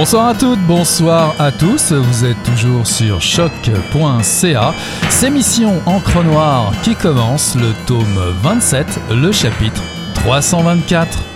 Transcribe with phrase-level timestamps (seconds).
[0.00, 1.92] Bonsoir à toutes, bonsoir à tous.
[1.92, 4.74] Vous êtes toujours sur choc.ca.
[5.10, 9.82] C'est Mission Encre Noire qui commence, le tome 27, le chapitre
[10.14, 11.29] 324.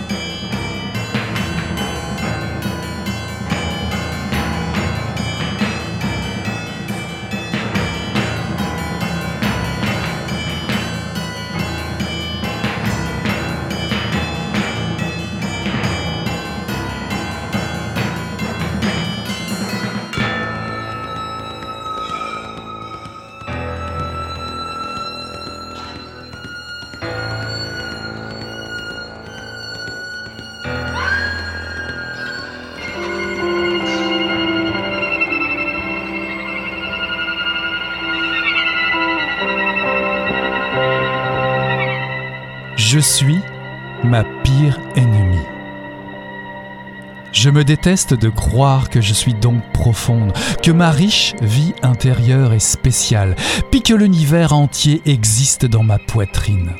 [47.55, 52.59] Me déteste de croire que je suis donc profonde, que ma riche vie intérieure est
[52.59, 53.37] spéciale,
[53.71, 56.71] puis que l'univers entier existe dans ma poitrine.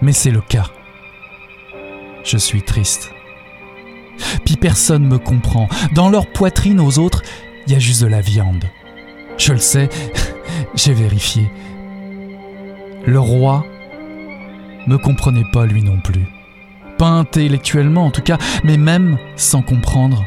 [0.00, 0.66] Mais c'est le cas.
[2.24, 3.12] Je suis triste.
[4.44, 5.68] Puis personne me comprend.
[5.94, 7.22] Dans leur poitrine aux autres,
[7.66, 8.64] il y a juste de la viande.
[9.38, 9.88] Je le sais,
[10.74, 11.48] j'ai vérifié.
[13.06, 13.64] Le roi
[14.88, 16.26] me comprenait pas lui non plus.
[17.02, 20.24] Pas intellectuellement en tout cas, mais même sans comprendre,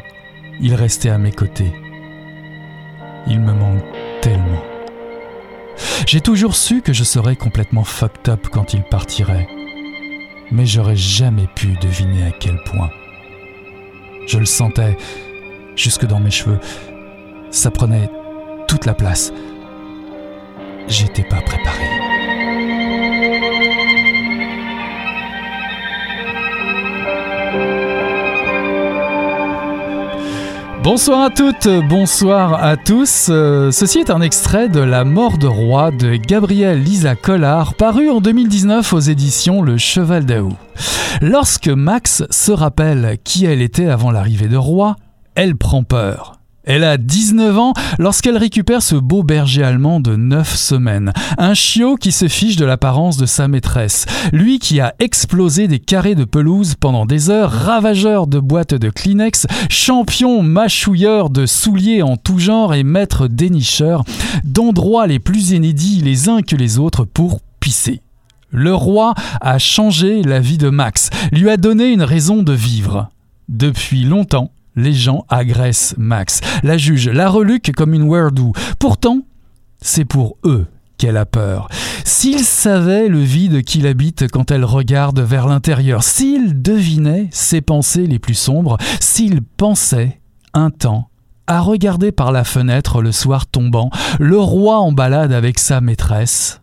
[0.60, 1.72] il restait à mes côtés.
[3.26, 3.82] Il me manque
[4.20, 4.62] tellement.
[6.06, 9.48] J'ai toujours su que je serais complètement fucked up quand il partirait,
[10.50, 12.90] mais j'aurais jamais pu deviner à quel point.
[14.26, 14.98] Je le sentais
[15.76, 16.60] jusque dans mes cheveux.
[17.50, 18.10] Ça prenait
[18.68, 19.32] toute la place.
[20.88, 22.05] J'étais pas préparé.
[30.86, 33.26] Bonsoir à toutes, bonsoir à tous.
[33.28, 38.08] Euh, ceci est un extrait de La mort de roi de Gabrielle Lisa Collard, paru
[38.08, 40.52] en 2019 aux éditions Le Cheval d'Aou.
[41.20, 44.94] Lorsque Max se rappelle qui elle était avant l'arrivée de roi,
[45.34, 46.35] elle prend peur.
[46.66, 51.12] Elle a 19 ans lorsqu'elle récupère ce beau berger allemand de 9 semaines.
[51.38, 54.04] Un chiot qui se fiche de l'apparence de sa maîtresse.
[54.32, 58.90] Lui qui a explosé des carrés de pelouse pendant des heures, ravageur de boîtes de
[58.90, 64.02] Kleenex, champion mâchouilleur de souliers en tout genre et maître dénicheur,
[64.42, 68.00] d'endroits les plus inédits les uns que les autres pour pisser.
[68.50, 73.08] Le roi a changé la vie de Max, lui a donné une raison de vivre.
[73.48, 78.52] Depuis longtemps, les gens agressent Max, la juge, la reluque comme une Werdou.
[78.78, 79.22] Pourtant,
[79.80, 80.66] c'est pour eux
[80.98, 81.68] qu'elle a peur.
[82.04, 88.06] S'il savait le vide qu'il habite quand elle regarde vers l'intérieur, s'il devinait ses pensées
[88.06, 90.20] les plus sombres, s'il pensait
[90.54, 91.08] un temps
[91.46, 96.60] à regarder par la fenêtre le soir tombant, le roi en balade avec sa maîtresse,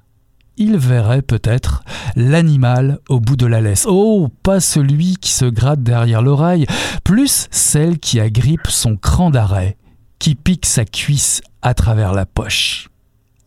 [0.58, 1.84] il verrait peut-être
[2.16, 3.86] l'animal au bout de la laisse.
[3.88, 6.66] Oh, pas celui qui se gratte derrière l'oreille,
[7.04, 9.78] plus celle qui agrippe son cran d'arrêt,
[10.20, 12.90] qui pique sa cuisse à travers la poche.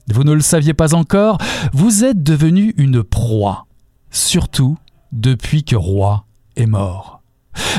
[0.09, 1.39] Vous ne le saviez pas encore,
[1.73, 3.67] vous êtes devenu une proie,
[4.11, 4.79] surtout
[5.13, 7.16] depuis que Roi est mort.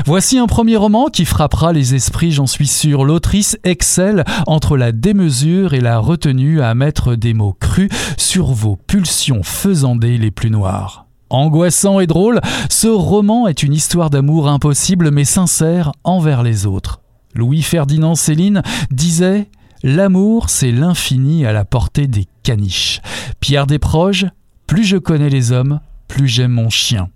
[0.06, 3.04] Voici un premier roman qui frappera les esprits, j'en suis sûr.
[3.04, 8.76] L'autrice excelle entre la démesure et la retenue à mettre des mots crus sur vos
[8.76, 11.06] pulsions faisandées les plus noires.
[11.30, 12.40] Angoissant et drôle,
[12.70, 17.00] ce roman est une histoire d'amour impossible mais sincère envers les autres.
[17.34, 19.48] Louis-Ferdinand Céline disait
[19.82, 23.00] L'amour, c'est l'infini à la portée des caniches.
[23.40, 24.26] Pierre Desproges
[24.66, 27.10] Plus je connais les hommes, plus j'aime mon chien.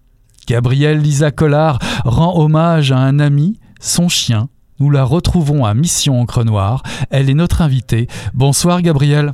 [0.46, 4.48] Gabrielle Lisa Collard rend hommage à un ami, son chien.
[4.80, 6.82] Nous la retrouvons à Mission Encre Noire.
[7.10, 8.08] Elle est notre invitée.
[8.34, 9.32] Bonsoir Gabrielle.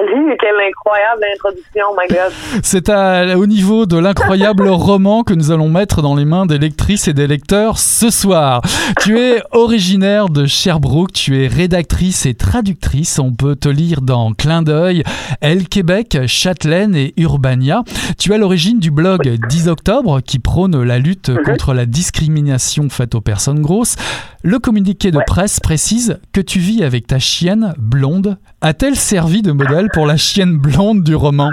[0.00, 2.32] Salut, quelle incroyable introduction, my God.
[2.62, 2.88] C'est
[3.36, 7.12] au niveau de l'incroyable roman que nous allons mettre dans les mains des lectrices et
[7.12, 8.62] des lecteurs ce soir.
[9.00, 13.18] Tu es originaire de Sherbrooke, tu es rédactrice et traductrice.
[13.18, 15.02] On peut te lire dans Clin d'œil,
[15.42, 17.82] Elle Québec, Châtelaine et Urbania.
[18.18, 21.42] Tu es à l'origine du blog 10 octobre qui prône la lutte Mhm.
[21.44, 23.96] contre la discrimination faite aux personnes grosses.
[24.42, 28.38] Le communiqué de presse précise que tu vis avec ta chienne blonde.
[28.62, 31.50] A-t-elle servi de modèle pour la chienne blonde du roman?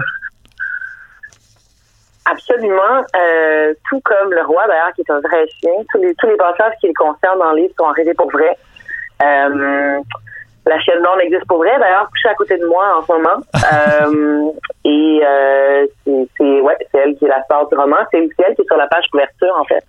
[2.25, 3.05] Absolument.
[3.15, 5.71] Euh, tout comme le roi, d'ailleurs, qui est un vrai chien.
[5.89, 8.57] Tous les, tous les passages qui le concernent dans le livre sont arrivés pour vrai.
[9.23, 9.99] Euh,
[10.65, 13.41] la chienne blonde existe pour vrai, d'ailleurs, couchée à côté de moi en ce moment.
[13.55, 14.51] Euh,
[14.83, 15.21] et
[16.35, 17.97] c'est ouais, elle qui est la star du roman.
[18.11, 19.85] C'est aussi elle qui est sur la page couverture, en fait.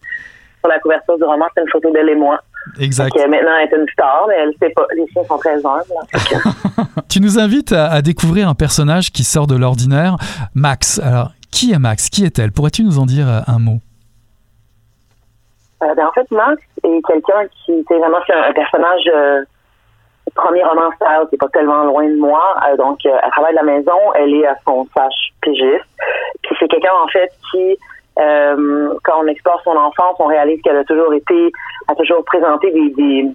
[0.60, 2.40] sur la couverture du roman, c'est une photo d'elle et moi.
[2.80, 3.14] Exact.
[3.14, 4.86] Donc, maintenant, elle est une star, mais elle sait pas.
[4.96, 6.98] Les chiens sont très humbles.
[7.08, 10.16] tu nous invites à, découvrir un personnage qui sort de l'ordinaire,
[10.54, 11.00] Max.
[11.02, 12.08] Alors, qui est Max?
[12.08, 12.52] Qui est-elle?
[12.52, 13.78] Pourrais-tu nous en dire un mot?
[15.82, 19.42] Euh, ben, En fait, Max est quelqu'un qui était vraiment un, personnage euh,
[20.34, 22.56] premier roman style qui n'est pas tellement loin de moi.
[22.68, 25.84] Euh, donc, euh, elle travaille de la maison, elle est à son stage pigiste.
[26.42, 27.76] Puis c'est quelqu'un, en fait, qui,
[28.18, 31.52] euh, quand on explore son enfance, on réalise qu'elle a toujours été,
[31.88, 33.26] a toujours présenté des...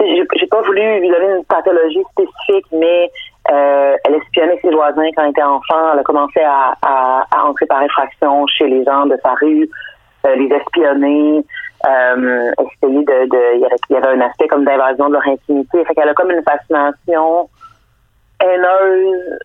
[0.00, 3.10] j'ai pas voulu lui donner une pathologie spécifique, mais
[3.50, 5.92] euh, elle espionnait ses voisins quand elle était enfant.
[5.92, 9.68] Elle a commencé à, entrer par effraction chez les gens de sa rue,
[10.24, 11.44] les espionner
[11.86, 15.84] euh, essayer de, de il, y avait, un aspect comme d'invasion de leur intimité.
[15.84, 17.48] Fait qu'elle a comme une fascination
[18.40, 19.38] haineuse,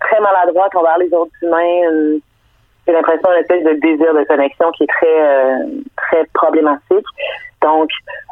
[0.00, 2.18] très maladroite envers les autres humains.
[2.86, 5.58] J'ai l'impression d'une espèce de désir de connexion qui est très euh,
[5.96, 7.06] très problématique.
[7.62, 7.90] Donc,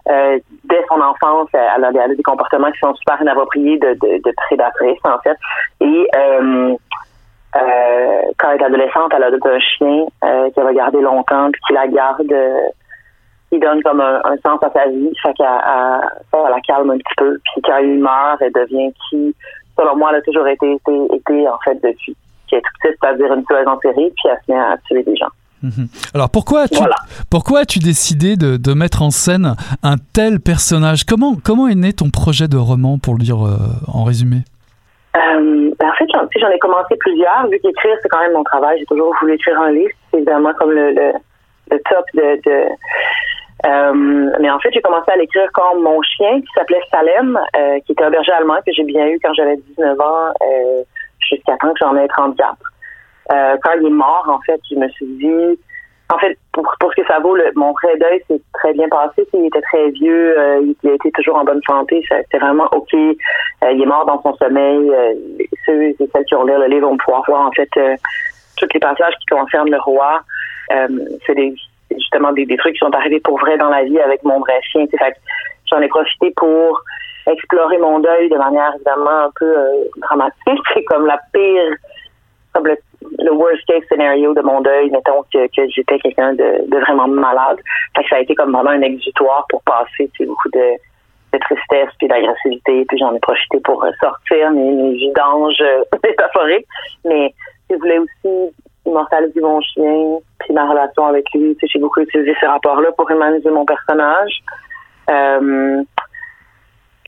[0.09, 4.35] euh, dès son enfance, elle a, des comportements qui sont super inappropriés de, de, de
[4.37, 5.37] prédatrice, en fait.
[5.81, 6.75] Et euh,
[7.57, 11.61] euh, quand elle est adolescente, elle a un chien euh, qu'elle va garder longtemps, puis
[11.67, 12.35] qui la garde
[13.51, 15.13] qui donne comme un, sens à sa vie.
[15.23, 17.39] Fait qu'elle elle, la calme un petit peu.
[17.45, 19.35] Puis quand il meurt, elle devient qui,
[19.79, 22.17] selon moi, elle a toujours été, été, été en fait depuis
[22.51, 25.03] qui est tout petite, c'est-à-dire une tueuse en série, puis elle se met à tuer
[25.03, 25.31] des gens.
[25.63, 25.89] Mhm.
[26.15, 26.83] Alors pourquoi as-tu
[27.31, 31.05] pourquoi as-tu décidé de, de, mettre en scène un tel personnage?
[31.05, 33.57] Comment comment est né ton projet de roman pour le dire euh,
[33.87, 34.39] en résumé?
[35.17, 36.07] Euh, ben en fait,
[36.41, 37.47] j'en ai commencé plusieurs.
[37.49, 38.79] Vu qu'écrire, c'est quand même mon travail.
[38.79, 39.93] J'ai toujours voulu écrire un livre.
[40.11, 41.13] C'est évidemment comme le, le,
[41.71, 42.69] le top de, de
[43.67, 47.79] euh, mais en fait, j'ai commencé à l'écrire comme mon chien qui s'appelait Salem, euh,
[47.85, 50.83] qui était un berger allemand que j'ai bien eu quand j'avais 19 ans, euh,
[51.31, 52.57] jusqu'à temps que j'en ai 34.
[53.33, 55.59] Euh, quand il est mort, en fait, je me suis dit,
[56.13, 58.89] en fait, pour, pour ce que ça vaut, le, mon vrai deuil s'est très bien
[58.89, 59.27] passé.
[59.33, 62.03] Il était très vieux, il a été toujours en bonne santé.
[62.09, 62.93] C'était vraiment OK.
[62.93, 63.17] il
[63.63, 64.91] est mort dans son sommeil.
[65.65, 67.71] ceux et celles qui ont lu le livre vont pouvoir voir, en fait,
[68.57, 70.23] tous les passages qui concernent le roi.
[70.69, 71.55] c'est des
[71.99, 74.61] justement des, des, trucs qui sont arrivés pour vrai dans la vie avec mon vrai
[74.63, 74.87] chien.
[75.71, 76.83] J'en ai profité pour
[77.33, 80.63] explorer mon deuil de manière évidemment un peu euh, dramatique.
[80.75, 81.75] C'est comme la pire,
[82.53, 82.77] comme le,
[83.33, 87.59] worst case scenario de mon deuil, mettons que, j'étais quelqu'un de, vraiment malade.
[88.09, 90.77] Ça a été comme vraiment un exutoire pour passer beaucoup de,
[91.41, 92.85] tristesse puis d'agressivité.
[92.89, 96.67] Puis j'en ai profité pour sortir mes, mes vidanges euh, métaphoriques.
[97.05, 97.33] Mais
[97.71, 98.53] je voulais aussi
[98.87, 101.57] immortaliser mon chien, puis ma relation avec lui.
[101.63, 104.43] J'ai beaucoup utilisé ces rapports-là pour humaniser mon personnage.
[105.11, 105.83] Euh,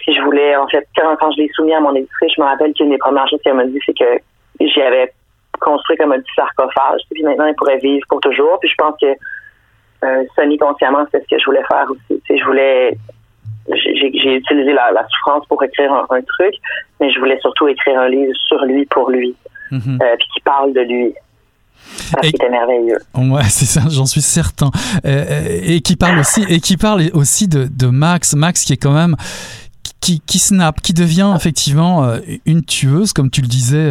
[0.03, 2.47] puis je voulais, en fait, quand, quand je l'ai soumis à mon éditrice, je me
[2.47, 4.19] rappelle qu'une des premières choses qu'elle m'a dit, c'est que
[4.61, 5.13] j'y avais
[5.61, 7.03] construit comme un petit sarcophage.
[7.13, 8.59] Puis maintenant, il pourrait vivre pour toujours.
[8.61, 9.07] Puis je pense que
[10.05, 12.21] euh, semi-consciemment, c'est ce que je voulais faire aussi.
[12.27, 12.99] Tu sais, je voulais
[13.69, 16.55] j'ai utilisé la, souffrance pour écrire un, truc,
[17.01, 19.37] mais je voulais surtout écrire un livre sur lui pour lui,
[19.71, 20.03] mm-hmm.
[20.03, 21.15] euh, puis qui parle de lui.
[22.23, 22.99] C'était merveilleux.
[23.15, 24.71] Ouais, c'est ça, j'en suis certain.
[25.05, 28.73] Euh, euh, et, qui parle aussi, et qui parle aussi de, de, Max, Max qui
[28.73, 29.17] est quand même
[30.03, 33.91] qui, qui snap, qui devient effectivement euh, une tueuse, comme tu le disais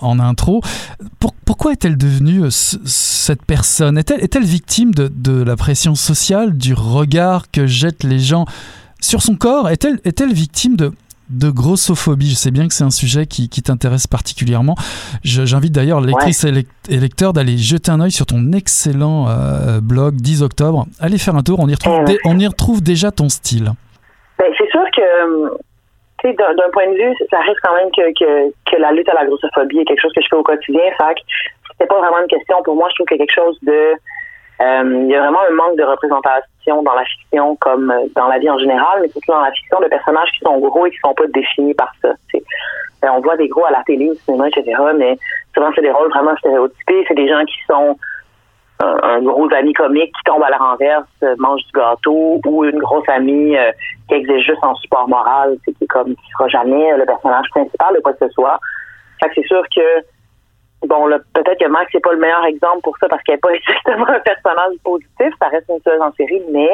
[0.00, 0.60] en intro.
[1.46, 3.96] pourquoi est-elle devenue cette personne?
[3.96, 8.44] Est-elle est victime de, de, la pression sociale, du regard que jettent les gens
[9.00, 9.70] sur son corps?
[9.70, 10.92] Est-elle est -elle victime de,
[11.30, 12.30] de grossophobie?
[12.30, 14.76] Je sais bien que c'est un sujet qui, t'intéresse particulièrement.
[15.22, 20.42] J'invite d'ailleurs lectrices et lecteurs d'aller jeter un œil sur ton excellent euh, blog 10
[20.42, 20.86] octobre.
[20.98, 23.72] Allez faire un tour, on y retrouve, eh on y retrouve déjà ton style.
[24.38, 25.58] Ben, c'est sûr que
[26.24, 29.80] d'un point de vue, ça reste quand même que, que, la lutte à la grossophobie
[29.80, 30.82] est quelque chose que je fais au quotidien.
[30.96, 31.22] Fait
[31.80, 32.88] c'est pas vraiment une question pour moi.
[32.90, 33.94] Je trouve qu'il y a quelque chose de
[34.60, 38.26] euh, il y a vraiment un manque de représentation dans la fiction comme euh, dans
[38.26, 40.90] la vie en général, mais surtout dans la fiction de personnages qui sont gros et
[40.90, 42.12] qui sont pas définis par ça.
[43.00, 45.16] Ben, on voit des gros à la télé, au cinéma, etc., mais
[45.54, 47.04] souvent c'est des rôles vraiment stéréotypés.
[47.06, 47.96] C'est des gens qui sont
[48.80, 52.78] un, gros ami comique qui tombe à la renverse, euh, mange du gâteau, ou une
[52.78, 53.56] grosse amie
[54.08, 57.94] qui exige juste en support moral, qui est comme qui sera jamais le personnage principal
[57.94, 58.58] de quoi que ce soit.
[59.20, 60.04] Fait que c'est sûr que
[60.86, 63.52] Bon, peut-être que Max n'est pas le meilleur exemple pour ça parce qu'elle n'est pas
[63.54, 65.34] exactement un personnage positif.
[65.40, 66.70] Ça reste une tueuse en série, mais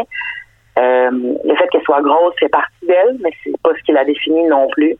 [0.77, 4.05] euh, le fait qu'elle soit grosse fait partie d'elle, mais c'est pas ce qui la
[4.05, 4.97] définit non plus.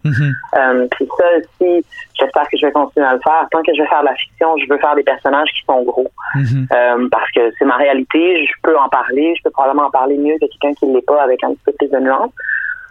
[0.57, 1.85] Euh, puis ça aussi,
[2.19, 3.47] j'espère que je vais continuer à le faire.
[3.51, 5.83] Tant que je vais faire de la fiction, je veux faire des personnages qui sont
[5.83, 6.07] gros.
[6.37, 6.67] Mm-hmm.
[6.73, 10.17] euh, parce que c'est ma réalité, je peux en parler, je peux probablement en parler
[10.17, 12.33] mieux que quelqu'un qui ne l'est pas avec un petit peu plus de nuance.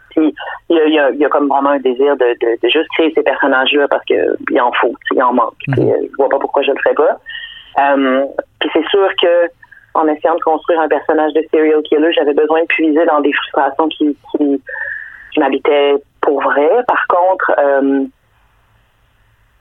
[0.10, 0.36] Puis
[0.70, 2.90] il y a, y, a, y a, comme vraiment un désir de, de, de juste
[2.98, 5.56] créer ces personnages-là parce que il en faut, il en manque.
[5.68, 5.76] Mhm.
[5.76, 7.18] Puis, euh, je vois pas pourquoi je le ferais pas.
[8.60, 9.50] Puis c'est sûr que
[9.96, 13.34] en essayant de construire un personnage de serial killer, j'avais besoin de puiser dans des
[13.34, 14.62] frustrations qui, qui,
[15.32, 16.70] qui m'habitaient pour vrai.
[16.88, 18.04] Par contre, euh,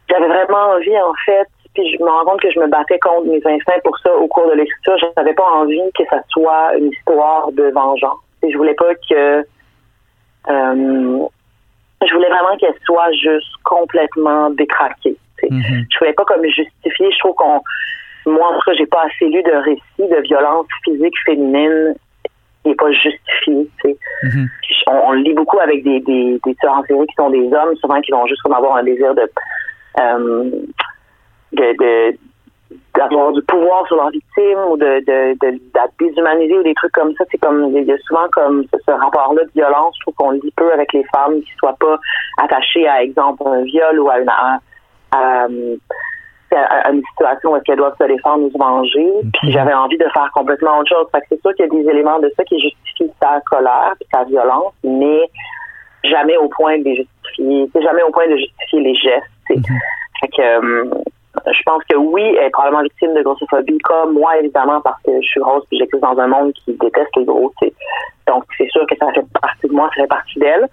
[0.08, 3.28] j'avais vraiment envie, en fait, puis je me rends compte que je me battais contre
[3.28, 4.96] mes instincts pour ça au cours de l'écriture.
[4.98, 8.20] Je n'avais pas envie que ça soit une histoire de vengeance.
[8.42, 9.46] Et je voulais pas que
[10.48, 11.28] euh,
[12.04, 15.16] je voulais vraiment qu'elle soit juste complètement détraquée.
[15.42, 15.86] Mm-hmm.
[15.90, 17.10] Je voulais pas comme justifier.
[17.10, 17.62] Je trouve qu'on
[18.26, 21.94] moi en tout cas j'ai pas assez lu de récits de violence physique féminine
[22.62, 23.68] qui n'est pas justifié.
[24.24, 24.48] Mm-hmm.
[24.86, 28.00] on, lit beaucoup avec des, des, des tueurs en série qui sont des hommes, souvent
[28.00, 29.28] qui vont juste comme avoir un désir de
[30.00, 30.50] euh,
[31.52, 32.16] de,
[32.96, 35.60] d'avoir du pouvoir sur leurs victimes ou de, de, de,
[35.98, 37.24] déshumaniser ou des trucs comme ça.
[37.30, 39.94] C'est comme il y a souvent comme ce, rapport-là de violence.
[39.98, 41.98] Je trouve qu'on le dit peu avec les femmes qui soient pas
[42.38, 45.46] attachées à exemple un viol ou à une à,
[46.54, 49.10] une situation où elles doivent se défendre ou se venger.
[49.40, 51.06] Puis j'avais envie de faire complètement autre chose.
[51.12, 53.94] Fait que c'est sûr qu'il y a des éléments de ça qui justifient sa colère
[54.00, 55.30] et sa violence, mais
[56.04, 57.70] jamais au point de les justifier.
[57.72, 59.26] C'est jamais au point de justifier les gestes.
[60.20, 60.84] Fait que euh,
[61.46, 65.10] je pense que oui, elle est probablement victime de grossophobie, comme moi, évidemment, parce que
[65.20, 67.52] je suis grosse et j'existe dans un monde qui déteste les gros.
[68.28, 70.68] Donc, c'est sûr que ça fait partie de moi, ça fait partie d'elle.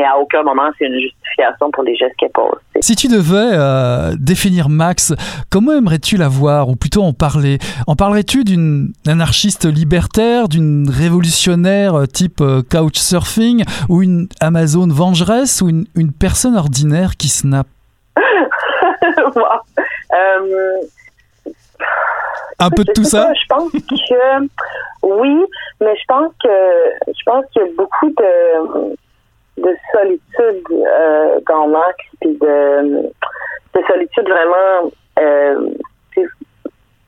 [0.00, 2.58] Mais à aucun moment, c'est une justification pour les gestes qu'elle pose.
[2.80, 5.12] Si tu devais euh, définir Max,
[5.50, 7.58] comment aimerais-tu la voir, ou plutôt en parler?
[7.86, 15.60] En parlerais-tu d'une anarchiste libertaire, d'une révolutionnaire euh, type euh, couchsurfing, ou une Amazon vengeresse,
[15.60, 17.66] ou une, une personne ordinaire qui snap
[20.12, 20.80] Euh,
[22.58, 23.32] un peu de tout ça?
[23.34, 23.78] Je pense que
[25.02, 25.44] oui,
[25.80, 26.48] mais je pense que
[27.06, 28.96] je pense qu'il y a beaucoup de,
[29.60, 33.02] de solitude euh, dans Max, puis de,
[33.74, 35.70] de solitude vraiment euh,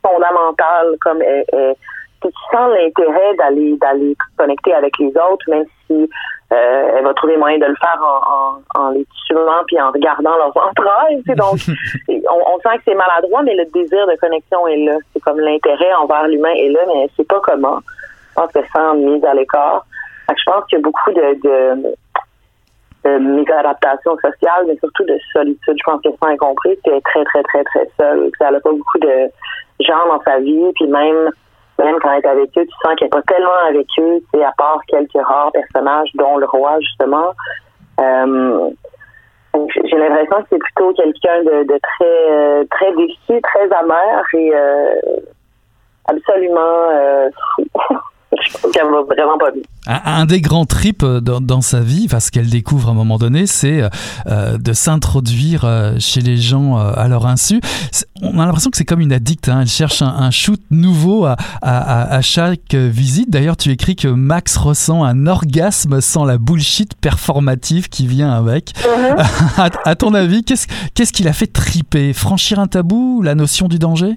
[0.02, 1.75] fondamentale, comme elle,
[2.23, 6.09] tu sens l'intérêt d'aller d'aller connecter avec les autres, même si
[6.52, 10.37] euh, elle va trouver moyen de le faire en, en, les tuant puis en regardant
[10.37, 11.23] leurs entrailles.
[11.28, 11.56] Donc,
[12.09, 14.97] on, sent que c'est maladroit, mais le désir de connexion est là.
[15.12, 17.78] C'est comme l'intérêt envers l'humain est là, mais c'est pas comment.
[18.30, 19.87] Je pense que sans mise à l'écart.
[20.28, 21.94] Je pense qu'il y a beaucoup de, de,
[23.04, 25.76] de mésadaptation sociale, mais surtout de solitude.
[25.76, 28.30] Je pense que c'est incompris, est très, très, très, très seule.
[28.40, 29.28] Elle n'a pas beaucoup de
[29.80, 31.30] gens dans sa vie, puis même
[31.78, 34.44] même quand elle est avec eux, tu sens qu'elle n'est pas tellement avec eux, c'est
[34.44, 37.32] à part quelques rares personnages, dont le roi, justement.
[38.00, 38.71] Euh,
[39.54, 44.94] j'ai l'impression que c'est plutôt quelqu'un de, très euh, très déçu, très amer et euh,
[46.09, 47.64] absolument fou.
[48.72, 49.50] vraiment pas
[49.87, 53.46] Un, des grands trips euh, dans, sa vie, parce qu'elle découvre à un moment donné,
[53.46, 53.82] c'est
[54.26, 57.61] euh, de s'introduire euh, chez les gens à leur insu.
[58.22, 59.49] On a l'impression que c'est comme une addict.
[59.49, 59.61] Hein.
[59.62, 63.30] Elle cherche un, shoot nouveau à, à, chaque visite.
[63.30, 68.72] D'ailleurs, tu écris que Max ressent un orgasme sans la bullshit performative qui vient avec.
[68.76, 69.70] Mm-hmm.
[69.84, 72.12] à, ton avis, qu'est-ce qu'est-ce qui l'a fait triper?
[72.12, 73.22] Franchir un tabou?
[73.22, 74.16] La notion du danger?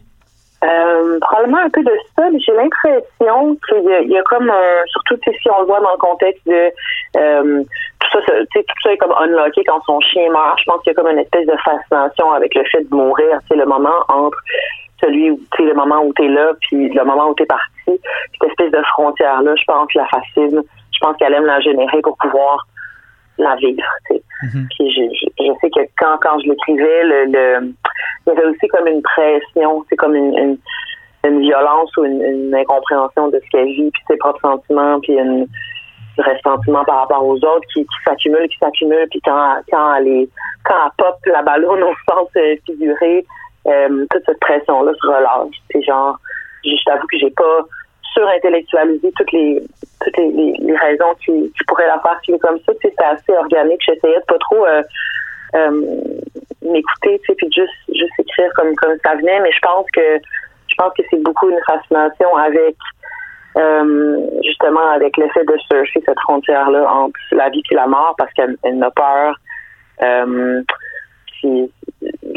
[0.65, 4.51] Euh, probablement un peu de ça, mais j'ai l'impression qu'il y, y, a comme
[4.87, 6.71] surtout si on le voit dans le contexte de
[7.17, 7.63] euh,
[7.99, 10.59] tout ça, tout ça est comme unlocké quand son chien meurt.
[10.59, 13.39] Je pense qu'il y a comme une espèce de fascination avec le fait de mourir.
[13.47, 14.37] C'est le moment entre
[15.01, 17.45] celui où tu le moment où tu es là, puis le moment où tu es
[17.45, 17.69] parti.
[17.85, 20.61] Cette espèce de frontière là, je pense la fascine.
[20.93, 22.65] Je pense qu'elle aime la générer pour pouvoir
[23.37, 23.83] la vivre.
[24.43, 24.67] Mm-hmm.
[24.69, 27.73] Puis je, je, sais que quand quand je l'écrivais, le, le
[28.27, 30.57] il y avait aussi comme une pression, c'est comme une,
[31.23, 35.47] une, violence ou une, incompréhension de ce qu'elle vit, puis ses propres sentiments, puis une
[36.17, 40.29] ressentiment par rapport aux autres qui, s'accumule, qui s'accumule, puis quand quand elle est,
[40.63, 43.25] quand elle pop la ballonne au sens euh, figuré,
[43.67, 45.55] euh, toute cette pression là se relâche.
[45.71, 46.17] C'est genre,
[46.63, 47.65] je t'avoue que j'ai pas
[48.15, 49.61] surintellectualisé toutes les
[50.01, 52.73] toutes les, raisons qui, pourraient la faire comme ça.
[52.81, 53.81] C'est assez organique.
[53.85, 54.83] J'essayais de pas trop euh,
[55.55, 55.71] euh,
[56.61, 59.39] m'écouter, tu puis juste juste écrire comme comme ça venait.
[59.41, 60.19] Mais je pense que
[60.67, 62.75] je pense que c'est beaucoup une fascination avec
[63.57, 68.15] euh, justement avec l'effet de surfer cette frontière là entre la vie et la mort
[68.17, 69.39] parce qu'elle elle a peur.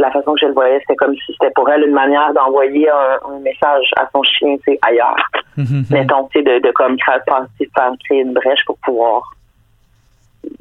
[0.00, 2.88] La façon que je le voyais, c'était comme si c'était pour elle une manière d'envoyer
[2.90, 5.16] un, message à son chien, tu sais, ailleurs.
[5.56, 5.92] Mm-hmm.
[5.92, 7.68] Mettons, tu sais, de, de comme créer,
[8.04, 9.22] créer une brèche pour pouvoir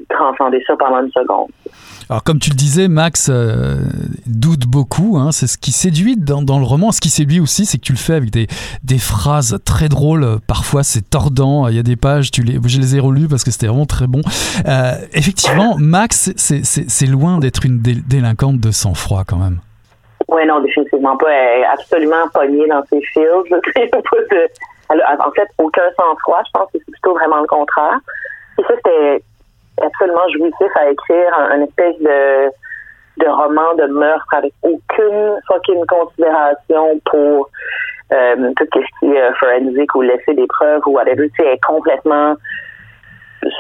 [0.10, 1.50] transcender ça pendant une seconde.
[2.10, 3.76] Alors comme tu le disais, Max euh,
[4.26, 6.92] doute beaucoup, hein, c'est ce qui séduit dans, dans, le roman.
[6.92, 8.48] Ce qui séduit aussi, c'est que tu le fais avec des,
[8.84, 12.80] des phrases très drôles, parfois c'est tordant, il y a des pages, tu les, je
[12.80, 14.22] les ai relues parce que c'était vraiment très bon.
[14.68, 19.60] Euh, effectivement, Max, c'est loin d'être une délinquante de sang-froid quand même.
[20.30, 21.32] Oui, non, définitivement pas.
[21.32, 23.26] Elle est absolument pognée dans ses fils.
[24.90, 26.42] En fait aucun sang-froid.
[26.46, 28.00] Je pense que c'est plutôt vraiment le contraire.
[28.58, 29.22] Et ça, c'était
[29.82, 32.50] absolument jouissif à écrire, un, espèce de,
[33.18, 37.50] de roman de meurtre avec aucune fucking considération pour
[38.14, 41.30] euh, tout ce qui est euh, forensique ou laisser des preuves ou whatever.
[41.30, 42.36] Tu sais, est complètement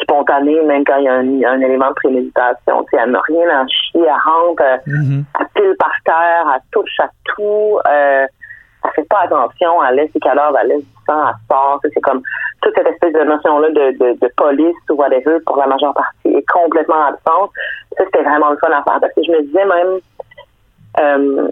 [0.01, 1.07] spontanée, même quand il y
[1.45, 2.83] a un, élément de préméditation.
[2.83, 6.61] Tu sais, elle n'a rien à chier, elle rentre, mm elle pile par terre, elle
[6.71, 7.79] touche à tout.
[7.87, 8.25] Euh,
[8.83, 11.79] elle fait pas attention, elle laisse ses calors, elle laisse elle sort.
[11.81, 12.21] C'est comme
[12.61, 16.37] toute cette espèce de notion-là de, de, de, police ou whatever pour la majeure partie
[16.37, 17.51] est complètement absente.
[17.97, 19.99] Ça, c'était vraiment le fun à faire parce que je me disais même
[20.99, 21.47] euh,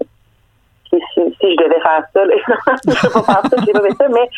[0.90, 3.82] si, si, si, je devais faire ça, je ne peux pas faire ça, je pas
[3.82, 4.30] fait ça, mais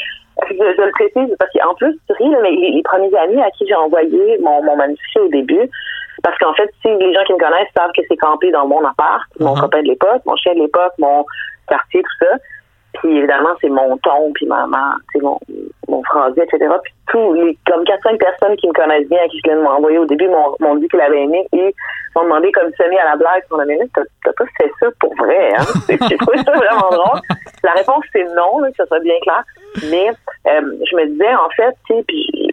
[0.50, 3.68] je, je, le précise parce qu'en plus, tu ris, mais les, premiers amis à qui
[3.68, 5.70] j'ai envoyé mon, mon manuscrit au début,
[6.24, 8.84] parce qu'en fait, si les gens qui me connaissent savent que c'est campé dans mon
[8.84, 9.62] appart, mon uh-huh.
[9.62, 11.26] copain de l'époque, mon chien de l'époque, mon
[11.68, 12.38] quartier, tout ça,
[13.00, 14.66] puis évidemment, c'est mon ton, puis ma,
[15.14, 15.40] c'est mon,
[15.88, 16.02] mon
[16.36, 16.58] etc.
[16.84, 19.98] Puis tous les, comme 4-5 personnes qui me connaissent bien, à qui je de m'envoyer
[19.98, 21.74] au début, m'ont dit qu'ils l'avaient aimé et
[22.16, 25.14] m'ont demandé comme semi à la blague sur la minute, t'as pas fait ça pour
[25.16, 25.64] vrai, hein?
[26.10, 27.22] J'ai trouvé ça vraiment drôle.
[27.64, 29.44] La réponse, c'est non, que ça soit bien clair.
[29.90, 32.52] Mais euh, je me disais, en fait, tu sais, puis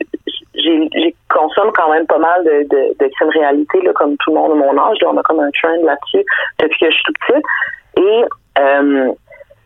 [0.57, 4.53] j'ai consomme quand même pas mal de, de, de réalité, là, comme tout le monde
[4.53, 4.99] de mon âge.
[5.01, 6.25] Là, on a comme un trend là-dessus
[6.59, 7.45] depuis que je suis tout petite.
[7.97, 8.25] Et
[8.59, 9.13] euh,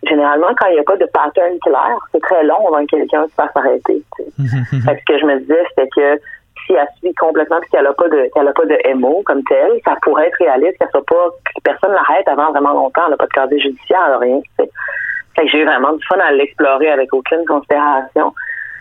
[0.04, 3.26] généralement, quand il n'y a pas de pattern clair, c'est très long avant que quelqu'un
[3.26, 4.02] se fasse arrêter.
[4.38, 6.20] ce que je me disais, c'était que
[6.66, 9.42] si elle suit complètement puis qu'elle n'a pas de qu'elle a pas de MO comme
[9.44, 13.12] tel, ça pourrait être réaliste qu'elle soit pas que personne l'arrête avant vraiment longtemps, elle
[13.12, 14.40] n'a pas de casier judiciaire, rien.
[14.56, 18.34] Fait que j'ai eu vraiment du fun à l'explorer avec aucune considération.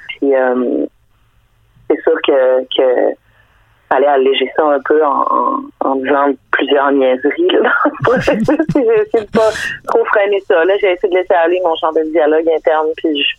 [0.10, 0.86] Puis euh,
[1.90, 3.16] c'est sûr que, que
[3.90, 7.74] fallait alléger ça un peu en, en, en disant plusieurs niaiseries là,
[8.20, 9.50] j'ai essayé de pas
[9.88, 10.64] trop freiner ça.
[10.66, 13.36] Là, j'ai essayé de laisser aller mon champ de dialogue interne, puis je,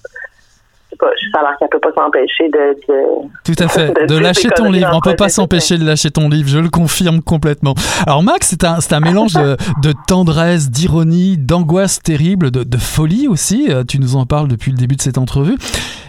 [0.96, 4.06] pas, ça a l'air qu'elle peut pas s'empêcher de, de, Tout à fait.
[4.06, 4.90] De, lâcher ton livre.
[4.94, 6.48] On peut pas s'empêcher de lâcher ton livre.
[6.48, 7.74] Je le confirme complètement.
[8.06, 13.28] Alors, Max, c'est un, un mélange de, de tendresse, d'ironie, d'angoisse terrible, de, de, folie
[13.28, 13.66] aussi.
[13.68, 15.56] Euh, tu nous en parles depuis le début de cette entrevue.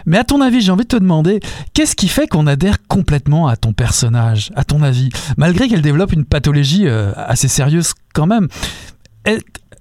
[0.06, 1.40] Mais à ton avis, j'ai envie de te demander,
[1.74, 6.12] qu'est-ce qui fait qu'on adhère complètement à ton personnage, à ton avis, malgré qu'elle développe
[6.12, 8.48] une pathologie euh, assez sérieuse quand même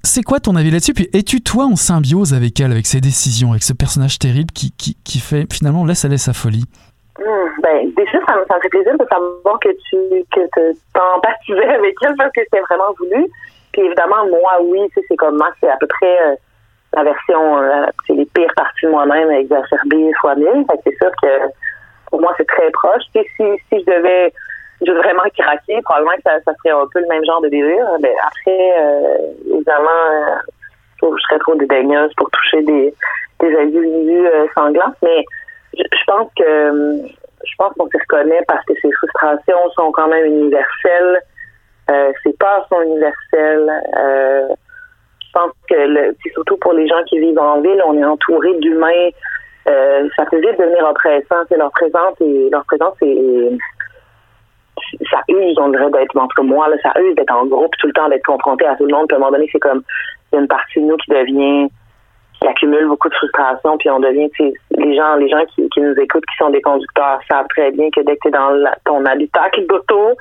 [0.04, 0.94] c'est quoi ton avis là-dessus?
[0.94, 4.72] Puis es-tu toi en symbiose avec elle, avec ses décisions, avec ce personnage terrible qui,
[4.72, 6.66] qui, qui fait finalement laisse aller sa folie?
[7.18, 9.98] Hmm, ben, déjà, ça me, ça me, fait plaisir de savoir que tu
[10.32, 10.42] que
[10.94, 13.28] t'empathisais avec elle parce que c'était vraiment voulu.
[13.74, 16.36] Puis évidemment, moi, oui, c'est comme moi, c'est à peu près euh,
[16.96, 20.66] la version, euh, c'est les pires parties de moi-même exacerbées fois mille.
[20.84, 21.52] c'est sûr que
[22.10, 23.04] pour moi, c'est très proche.
[23.14, 24.34] si, si je devais
[24.86, 25.82] je veux vraiment craquer.
[25.84, 27.86] Probablement que ça, ça, serait un peu le même genre de délire.
[28.02, 30.36] Mais après, euh, évidemment, euh,
[31.02, 32.94] je serais trop dédaigneuse pour toucher des,
[33.40, 34.94] des individus euh, sanglants.
[35.04, 35.26] Mais
[35.78, 37.02] je, pense que
[37.46, 41.22] je pense qu'on s'y reconnaît parce que ces frustrations sont quand même universelles.
[42.24, 43.72] Ces peurs sont universelles.
[43.96, 48.54] Je pense que le, surtout pour les gens qui vivent en ville, on est entouré
[48.60, 49.10] d'humains.
[49.66, 51.46] Ça peut vite devenir oppressant.
[51.58, 53.58] Leur présence et leur présence est
[55.10, 57.94] ça use, on dirait, d'être, entre moi, là, ça use d'être en groupe tout le
[57.94, 59.08] temps, d'être confronté à tout le monde.
[59.08, 59.84] Puis à un moment donné, c'est comme,
[60.34, 61.68] une partie de nous qui devient,
[62.40, 65.94] qui accumule beaucoup de frustration, puis on devient, les gens, les gens qui, qui nous
[65.96, 69.06] écoutent, qui sont des conducteurs, savent très bien que dès que tu es dans ton
[69.06, 70.16] habitacle d'auto,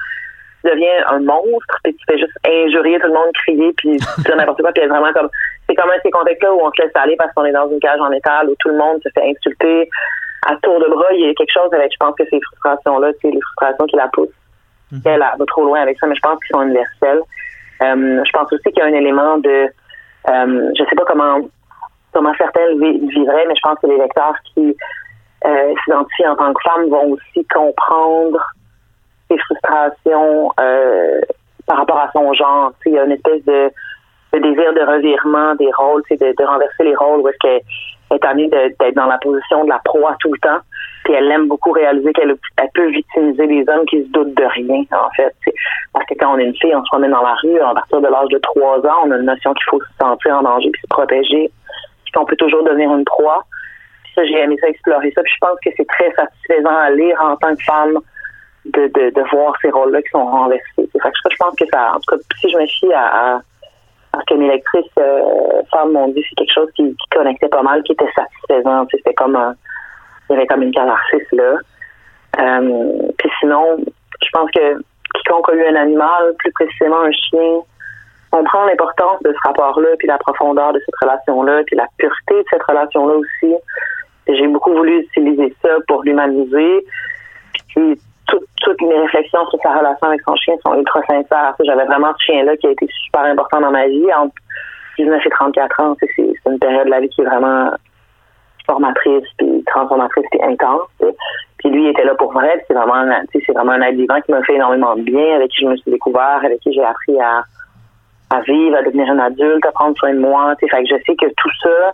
[0.64, 4.36] tu deviens un monstre, puis tu fais juste injurier tout le monde, crier, puis dire
[4.36, 5.28] n'importe quoi, puis vraiment comme,
[5.68, 7.80] c'est comme un ces contextes-là où on se laisse aller parce qu'on est dans une
[7.80, 9.88] cage en métal, où tout le monde se fait insulter
[10.46, 11.12] à tour de bras.
[11.12, 13.96] Il y a quelque chose avec, je pense que ces frustrations-là, c'est les frustrations qui
[13.96, 14.28] la poussent
[14.92, 15.02] Mhm.
[15.04, 17.20] Elle va trop loin avec ça, mais je pense qu'ils sont universels.
[17.82, 19.68] Euh, je pense aussi qu'il y a un élément de,
[20.30, 21.40] euh, je sais pas comment
[22.12, 24.74] comment certains vivraient, mais je pense que les lecteurs qui
[25.44, 28.40] euh, s'identifient en tant que femmes vont aussi comprendre
[29.30, 31.20] ses frustrations euh,
[31.66, 32.72] par rapport à son genre.
[32.86, 33.70] Il y a une espèce de,
[34.32, 37.60] désir de revirement des rôles, de, de renverser les rôles où est-ce qu'elle
[38.16, 40.60] est amie d'être dans la position de la proie tout le temps
[41.12, 42.36] elle aime beaucoup réaliser qu'elle
[42.74, 45.34] peut victimiser les hommes qui se doutent de rien, en fait.
[45.92, 48.00] Parce que quand on est une fille, on se promène dans la rue, à partir
[48.00, 50.70] de l'âge de trois ans, on a une notion qu'il faut se sentir en danger
[50.70, 51.50] puis se protéger,
[52.04, 53.44] puis qu'on peut toujours devenir une proie.
[54.04, 56.90] Puis ça, j'ai aimé ça, explorer ça, puis je pense que c'est très satisfaisant à
[56.90, 57.98] lire en tant que femme
[58.66, 60.62] de, de, de voir ces rôles-là qui sont renversés.
[60.76, 63.40] Fait que je pense que ça, en tout cas, si je me à,
[64.12, 67.48] à ce que mes lectrices euh, femmes m'ont dit, c'est quelque chose qui, qui connectait
[67.48, 68.86] pas mal, qui était satisfaisant.
[68.90, 69.54] C'était comme un
[70.30, 71.58] il comme une catharsis là.
[72.38, 73.78] Euh, puis sinon,
[74.22, 74.78] je pense que
[75.14, 77.60] quiconque a eu un animal, plus précisément un chien,
[78.30, 82.44] comprend l'importance de ce rapport-là, puis la profondeur de cette relation-là, puis la pureté de
[82.50, 83.54] cette relation-là aussi.
[84.28, 86.84] j'ai beaucoup voulu utiliser ça pour l'humaniser.
[87.68, 91.54] Puis toutes mes réflexions sur sa relation avec son chien sont ultra sincères.
[91.64, 94.12] J'avais vraiment ce chien-là qui a été super important dans ma vie.
[94.14, 94.34] Entre
[94.98, 97.70] 19 et 34 ans, c'est une période de la vie qui est vraiment
[98.68, 100.88] formatrice, puis transformatrice, puis intense.
[101.58, 102.64] Puis lui, il était là pour vrai.
[102.68, 105.62] C'est vraiment, c'est vraiment un être vivant qui m'a fait énormément de bien, avec qui
[105.62, 107.42] je me suis découvert, avec qui j'ai appris à,
[108.30, 110.54] à vivre, à devenir un adulte, à prendre soin de moi.
[110.60, 111.92] Fait que je sais que tout ça,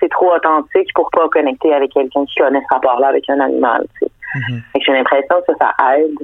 [0.00, 3.84] c'est trop authentique pour pas connecter avec quelqu'un qui connaît ce rapport-là avec un animal.
[4.02, 4.82] Mm-hmm.
[4.84, 6.18] J'ai l'impression que ça, aide.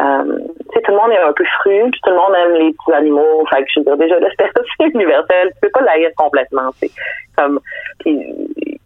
[0.00, 0.38] Euh,
[0.74, 3.44] tout le monde est un peu fru, tout le monde aime les petits animaux.
[3.48, 4.50] Fait que je veux dire, déjà, l'espèce
[4.94, 6.70] universelle, tu peux pas l'haïr complètement.
[6.80, 6.90] C'est
[7.36, 7.60] comme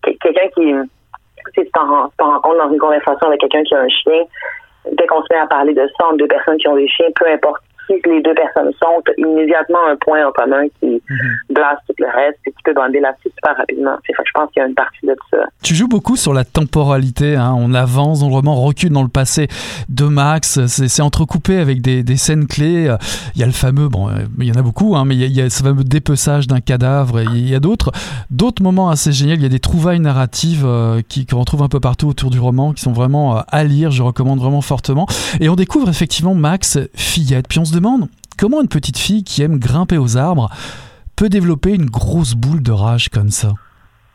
[0.03, 0.75] quelqu'un qui,
[1.55, 4.25] tu te rends compte dans une conversation avec quelqu'un qui a un chien,
[4.93, 7.07] dès qu'on se met à parler de ça entre deux personnes qui ont des chiens,
[7.15, 7.63] peu importe
[8.07, 11.19] les deux personnes sont, immédiatement un point en commun qui mhm.
[11.51, 13.97] blasse tout le reste et qui peut bander là-dessus super rapidement.
[14.07, 15.39] je pense qu'il y a une partie de ça.
[15.63, 17.37] Tu joues beaucoup sur la temporalité.
[17.37, 17.55] Hein.
[17.57, 19.49] On avance dans le roman, on recule dans le passé
[19.89, 20.67] de Max.
[20.67, 22.95] C'est entrecoupé avec des, scènes clés.
[23.35, 25.41] Il y a le fameux, bon, il y en a beaucoup, hein, mais il y,
[25.41, 27.21] a, ce fameux dépeçage d'un cadavre.
[27.21, 27.93] Il y a d'autres,
[28.31, 29.35] d'autres moments assez géniaux.
[29.35, 32.39] Il y a des trouvailles narratives euh, qui qu'on retrouve un peu partout autour du
[32.39, 33.91] roman, qui sont vraiment euh, à lire.
[33.91, 35.07] Je recommande vraiment fortement.
[35.41, 37.47] Et on découvre effectivement Max fillette.
[37.49, 37.73] Puis on se
[38.39, 40.49] comment une petite fille qui aime grimper aux arbres
[41.17, 43.49] peut développer une grosse boule de rage comme ça?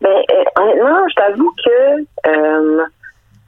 [0.01, 2.83] Ben, euh, honnêtement, je t'avoue que euh,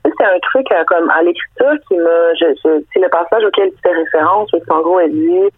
[0.04, 2.34] c'est un truc euh, comme à l'écriture qui m'a.
[2.63, 5.49] C'est le passage auquel tu fais référence, parce qu'en gros, elle dit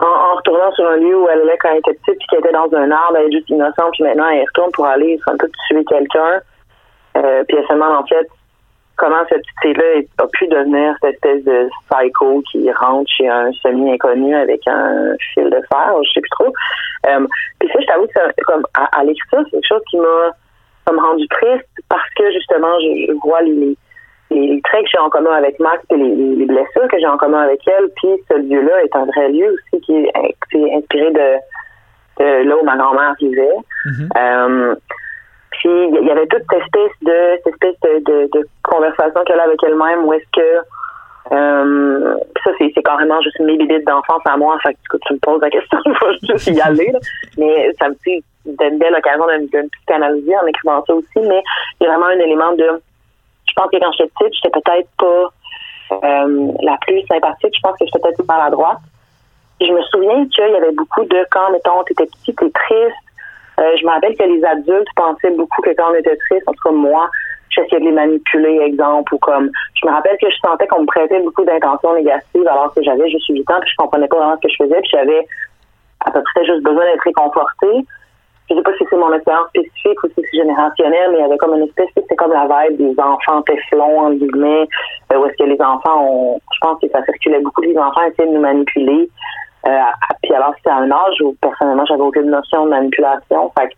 [0.00, 2.52] en, retournant sur un lieu où elle allait quand elle était petite, puis qu'elle était
[2.52, 5.48] dans un arbre, elle est juste innocente, puis maintenant elle retourne pour aller un peu
[5.68, 6.40] tuer quelqu'un.
[7.14, 8.28] puis elle se demande en fait
[8.96, 13.52] comment cette petite fille-là a pu devenir cette espèce de psycho qui rentre chez un
[13.52, 16.52] semi-inconnu avec un fil de fer, je sais plus trop.
[17.08, 17.26] Euh,
[17.58, 20.30] puis ça, je t'avoue que comme à, l'écriture, c'est quelque chose qui m'a
[20.84, 23.76] comme rendu triste parce que justement, je, vois les,
[24.30, 27.42] les, traits que j'ai en commun avec Max et les, blessures que j'ai en commun
[27.42, 27.88] avec elle.
[27.96, 32.76] Puis ce lieu-là est un vrai lieu aussi qui est, inspiré de, là où ma
[32.76, 33.56] grand-mère vivait.
[33.86, 34.08] Mm-hmm.
[34.18, 34.74] Euh,
[35.64, 40.04] il y avait toute cette espèce de cette espèce de, conversation qu'elle a avec elle-même
[40.04, 40.58] où est-ce que
[41.32, 44.58] euh, ça c'est, carrément juste mes bibites d'enfance à moi.
[44.62, 46.92] Fait que tu me poses la question, il faut juste y aller.
[47.38, 51.18] Mais ça me dit une belle occasion de, de me psychanalyser en écrivant ça aussi.
[51.28, 51.42] Mais
[51.80, 52.82] il y a vraiment un élément de
[53.54, 55.30] je pense que quand j'étais petite, j'étais peut-être pas
[56.04, 57.54] euh, la plus sympathique.
[57.54, 58.78] Je pense que j'étais peut-être plus maladroite.
[59.60, 62.96] je me souviens qu'il y avait beaucoup de quand, mettons, t'étais petite, t'es triste,
[63.60, 66.52] euh, je me rappelle que les adultes pensaient beaucoup que quand on était triste, en
[66.52, 67.08] tout cas moi,
[67.50, 70.86] j'essayais de les manipuler, exemple, ou comme je me rappelle que je sentais qu'on me
[70.86, 74.36] prêtait beaucoup d'intentions négatives alors que j'avais juste 8 ans, puis je comprenais pas vraiment
[74.36, 75.26] ce que je faisais, puis j'avais
[76.04, 77.86] à peu près juste besoin d'être réconfortée.
[78.50, 81.24] Je sais pas si c'est mon expérience spécifique ou si c'est générationnel, mais il y
[81.24, 84.68] avait comme une espèce, c'est comme la vibe des enfants téflons, en guillemets,
[85.12, 88.02] euh, où est-ce que les enfants ont, je pense que ça circulait beaucoup, les enfants
[88.02, 89.08] essayaient de nous manipuler.
[89.66, 89.80] Euh,
[90.22, 93.52] puis alors c'était à un âge où personnellement j'avais aucune notion de manipulation.
[93.58, 93.74] Fait que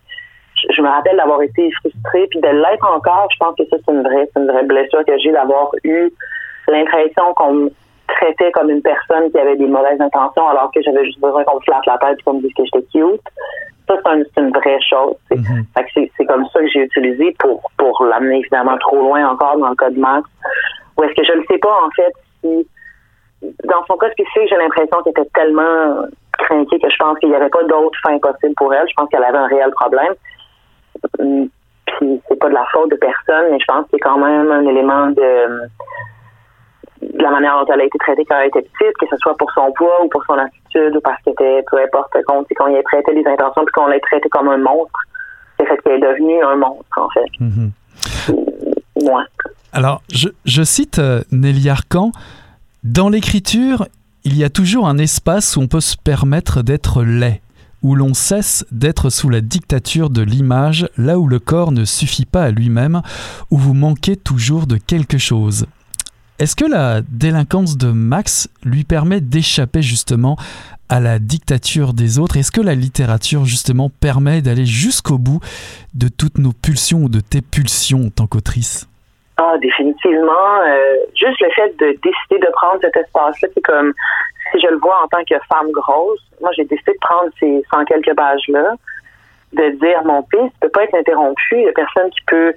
[0.73, 3.27] je, me rappelle d'avoir été frustrée puis de l'être encore.
[3.31, 6.09] Je pense que ça c'est une vraie, c'est une vraie blessure que j'ai d'avoir eu
[6.67, 7.69] l'impression qu'on me
[8.07, 11.57] traitait comme une personne qui avait des mauvaises intentions alors que j'avais juste besoin qu'on
[11.57, 13.21] me flatte la tête et qu'on me dise que j'étais cute.
[13.87, 15.15] Ça, c'est, une vraie chose.
[15.31, 15.63] Mm-hmm.
[15.73, 19.29] Fait que c'est, c'est comme ça que j'ai utilisé pour, pour l'amener évidemment trop loin
[19.29, 20.27] encore dans le cas de Max.
[20.97, 22.67] Ou est-ce que je ne sais pas en fait si
[23.41, 26.05] dans son cas spécifique, j'ai l'impression qu'elle était tellement
[26.37, 28.87] craquée que je pense qu'il n'y avait pas d'autre fin possible pour elle.
[28.87, 30.13] Je pense qu'elle avait un réel problème.
[31.19, 31.49] Hum,
[31.85, 34.17] puis c'est pas de la faute de personne, mais je pense qu'il y a quand
[34.17, 35.69] même un élément de,
[37.19, 39.51] la manière dont elle a été traitée quand elle était petite, que ce soit pour
[39.51, 42.75] son poids ou pour son attitude ou parce qu'elle était, peu importe, qu'on qu'on y
[42.75, 44.99] ait prêté des intentions puis qu'on l'ait traité comme un monstre.
[45.59, 47.25] C'est fait qu'elle est devenue un monstre, en fait.
[47.39, 47.71] Mm-hmm.
[49.73, 52.11] Alors, je, je cite euh, Nelly Arcan.
[52.83, 53.87] Dans l'écriture,
[54.23, 57.41] il y a toujours un espace où on peut se permettre d'être laid,
[57.81, 62.25] où l'on cesse d'être sous la dictature de l'image, là où le corps ne suffit
[62.25, 63.01] pas à lui-même,
[63.49, 65.65] où vous manquez toujours de quelque chose.
[66.37, 70.37] Est-ce que la délinquance de Max lui permet d'échapper justement
[70.87, 72.37] à la dictature des autres?
[72.37, 75.39] Est-ce que la littérature justement permet d'aller jusqu'au bout
[75.95, 78.87] de toutes nos pulsions ou de tes pulsions en tant qu'autrice?
[79.37, 80.61] Ah, définitivement.
[80.65, 83.93] Euh, juste le fait de décider de prendre cet espace-là, c'est comme
[84.51, 86.21] si je le vois en tant que femme grosse.
[86.41, 88.73] Moi, j'ai décidé de prendre ces 100 quelques pages-là,
[89.53, 91.55] de dire mon fils ne peut pas être interrompu.
[91.55, 92.53] Il n'y a personne qui peut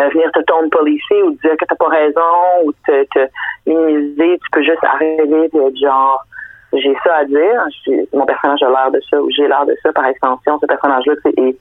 [0.00, 3.28] euh, venir te tomber policier ou te dire que t'as pas raison ou te, te
[3.66, 4.38] minimiser.
[4.38, 6.24] Tu peux juste arriver et être genre
[6.72, 7.66] j'ai ça à dire.
[8.12, 10.58] Mon personnage a l'air de ça ou j'ai l'air de ça par extension.
[10.60, 11.56] Ce personnage-là est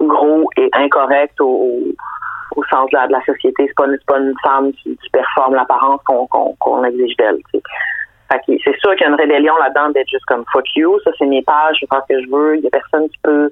[0.00, 1.78] gros et incorrect au
[2.56, 3.66] au sens de la, société.
[3.66, 7.38] C'est pas, pas une femme qui, performe l'apparence qu'on exige d'elle.
[8.46, 10.98] C'est sûr qu'il y a une rébellion là-dedans d'être juste comme fuck you.
[11.04, 12.56] Ça, c'est mes pages, je fais ce que je veux.
[12.56, 13.50] Il y a personne qui peut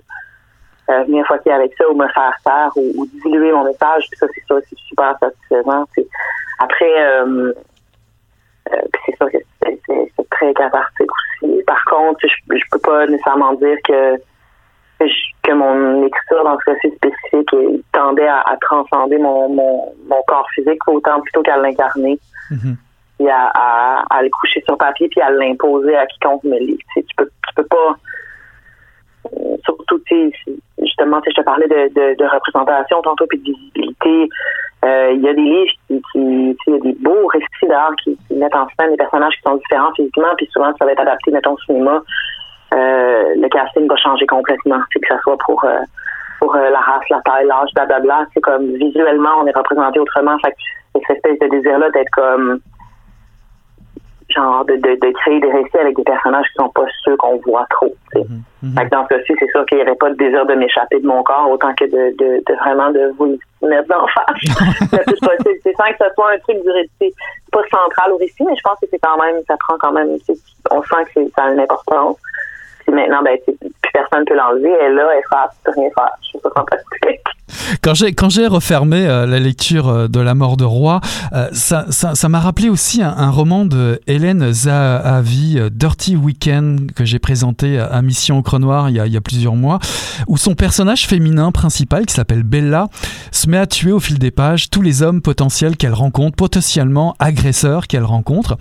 [0.88, 4.06] euh, venir fucker avec ça ou me faire taire ou, diluer mon message.
[4.14, 5.84] Ça, c'est sûr, c'est super satisfaisant.
[6.58, 7.52] Après, euh,
[8.72, 11.10] euh, c'est sûr que c'est très cathartique
[11.42, 11.62] aussi.
[11.66, 14.16] Par contre, je, je peux pas nécessairement dire que
[15.42, 17.50] que mon écriture dans ce cas-ci spécifique
[17.92, 22.18] tendait à, transcender mon, mon, corps physique autant plutôt qu'à l'incarner.
[22.50, 22.76] Mm-hmm.
[23.18, 26.78] Puis à, à, le coucher sur papier puis à l'imposer à quiconque me lit.
[26.94, 27.96] Tu, peux, tu peux pas
[29.64, 30.00] surtout,
[30.78, 34.28] justement, je te parlais de, de, représentation tantôt puis de visibilité.
[34.84, 37.92] Euh, il y a des livres qui, qui il y a des beaux récits d'art
[38.02, 41.00] qui, mettent en scène des personnages qui sont différents physiquement, puis souvent ça va être
[41.00, 42.02] adapté, mettons, au cinéma.
[42.72, 45.80] Euh, le casting va changer complètement, que ce soit pour euh,
[46.38, 48.24] pour la race, la taille, l'âge, blablabla.
[48.32, 50.38] C'est comme visuellement, on est représenté autrement.
[50.38, 50.56] Fait que
[50.94, 52.60] cette espèce de désir-là d'être comme
[54.30, 57.36] genre de, de, de, créer des récits avec des personnages qui sont pas ceux qu'on
[57.38, 57.92] voit trop.
[58.14, 58.88] Mm -hmm.
[58.90, 61.22] dans ce cas-ci, c'est sûr qu'il n'y aurait pas de désir de m'échapper de mon
[61.22, 64.42] corps autant que de, de, de vraiment de vous mettre d'en face.
[65.62, 67.12] c'est sans que ce soit un truc du récit
[67.52, 70.10] pas central au récit, mais je pense que c'est quand même, ça prend quand même,
[70.76, 72.18] on sent que ça a une importance
[72.90, 74.70] maintenant, ben, plus personne ne peut l'enlever.
[74.80, 76.10] Elle est là, elle ne peut rien faire.
[76.22, 77.20] Je trouve ça fantastique.
[77.82, 81.00] Quand j'ai, quand j'ai refermé euh, la lecture euh, de La mort de roi,
[81.32, 87.78] euh, ça, m'a rappelé aussi un, roman de Hélène Zahavi, Dirty Weekend, que j'ai présenté
[87.78, 89.78] à Mission au Creux Noir il y, a, il y a plusieurs mois,
[90.26, 92.88] où son personnage féminin principal, qui s'appelle Bella,
[93.30, 97.14] se met à tuer au fil des pages tous les hommes potentiels qu'elle rencontre, potentiellement
[97.18, 98.56] agresseurs qu'elle rencontre.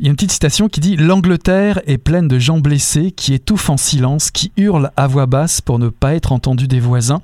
[0.00, 3.34] Il y a une petite citation qui dit L'Angleterre est pleine de gens blessés qui
[3.34, 7.20] étouffent en silence, qui hurlent à voix basse pour ne pas être entendus des voisins.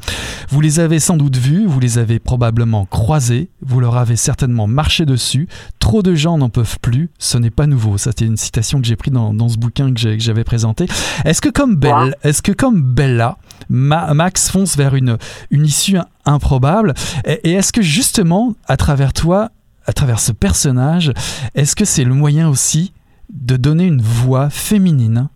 [0.49, 4.67] Vous les avez sans doute vus, vous les avez probablement croisés, vous leur avez certainement
[4.67, 5.49] marché dessus.
[5.79, 7.99] Trop de gens n'en peuvent plus, ce n'est pas nouveau.
[7.99, 10.87] Ça, c'était une citation que j'ai prise dans, dans, ce bouquin que j'avais présenté.
[11.25, 15.17] Est-ce que comme Belle, est-ce que comme Bella, Max fonce vers une,
[15.51, 16.95] une issue improbable
[17.25, 19.51] Et, et est-ce que justement, à travers toi,
[19.87, 21.13] à travers ce personnage,
[21.55, 22.93] est-ce que c'est le moyen aussi
[23.33, 25.29] de donner une voix féminine?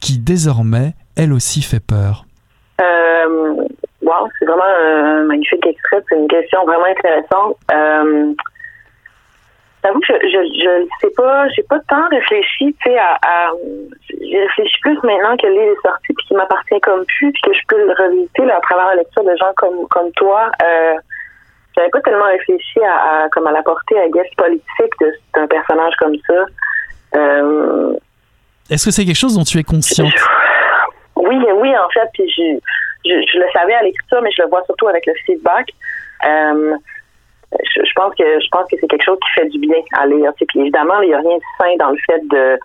[0.00, 2.24] Qui désormais, elle aussi, fait peur
[2.80, 3.54] euh,
[4.02, 6.02] Wow, c'est vraiment un magnifique extrait.
[6.08, 7.56] C'est une question vraiment intéressante.
[7.72, 8.32] Euh,
[9.84, 13.52] J'avoue que je, je sais pas, j'ai pas tant réfléchi, tu sais, à, à
[14.10, 17.52] j'ai réfléchi plus maintenant que livre est sorti puis qu'il m'appartient comme plus puis que
[17.54, 20.50] je peux le revisiter à travers la lecture de gens comme comme toi.
[20.62, 20.94] Euh,
[21.76, 24.94] j'avais pas tellement réfléchi à, comme à la portée à guess politique
[25.34, 26.44] d'un personnage comme ça.
[27.14, 27.92] Euh,
[28.70, 30.12] Est-ce que c'est quelque chose dont tu es consciente?
[31.16, 32.58] Oui, oui, en fait, puis je,
[33.04, 35.68] je, le savais à l'écriture, mais je le vois surtout avec le feedback.
[36.24, 36.74] Euh,
[37.52, 40.32] je, pense que je pense que c'est quelque chose qui fait du bien à lire.
[40.36, 42.58] Puis évidemment, il n'y a rien de sain dans le fait de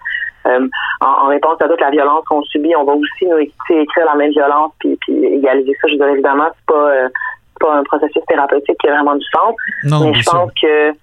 [0.45, 0.67] euh,
[0.99, 4.31] en, réponse à toute la violence qu'on subit, on va aussi nous écrire la même
[4.31, 5.87] violence puis, puis égaliser ça.
[5.87, 7.09] Je veux dire, évidemment, c'est pas
[7.63, 9.55] pas un processus thérapeutique qui a vraiment du sens.
[9.83, 10.93] mais je pense que euh,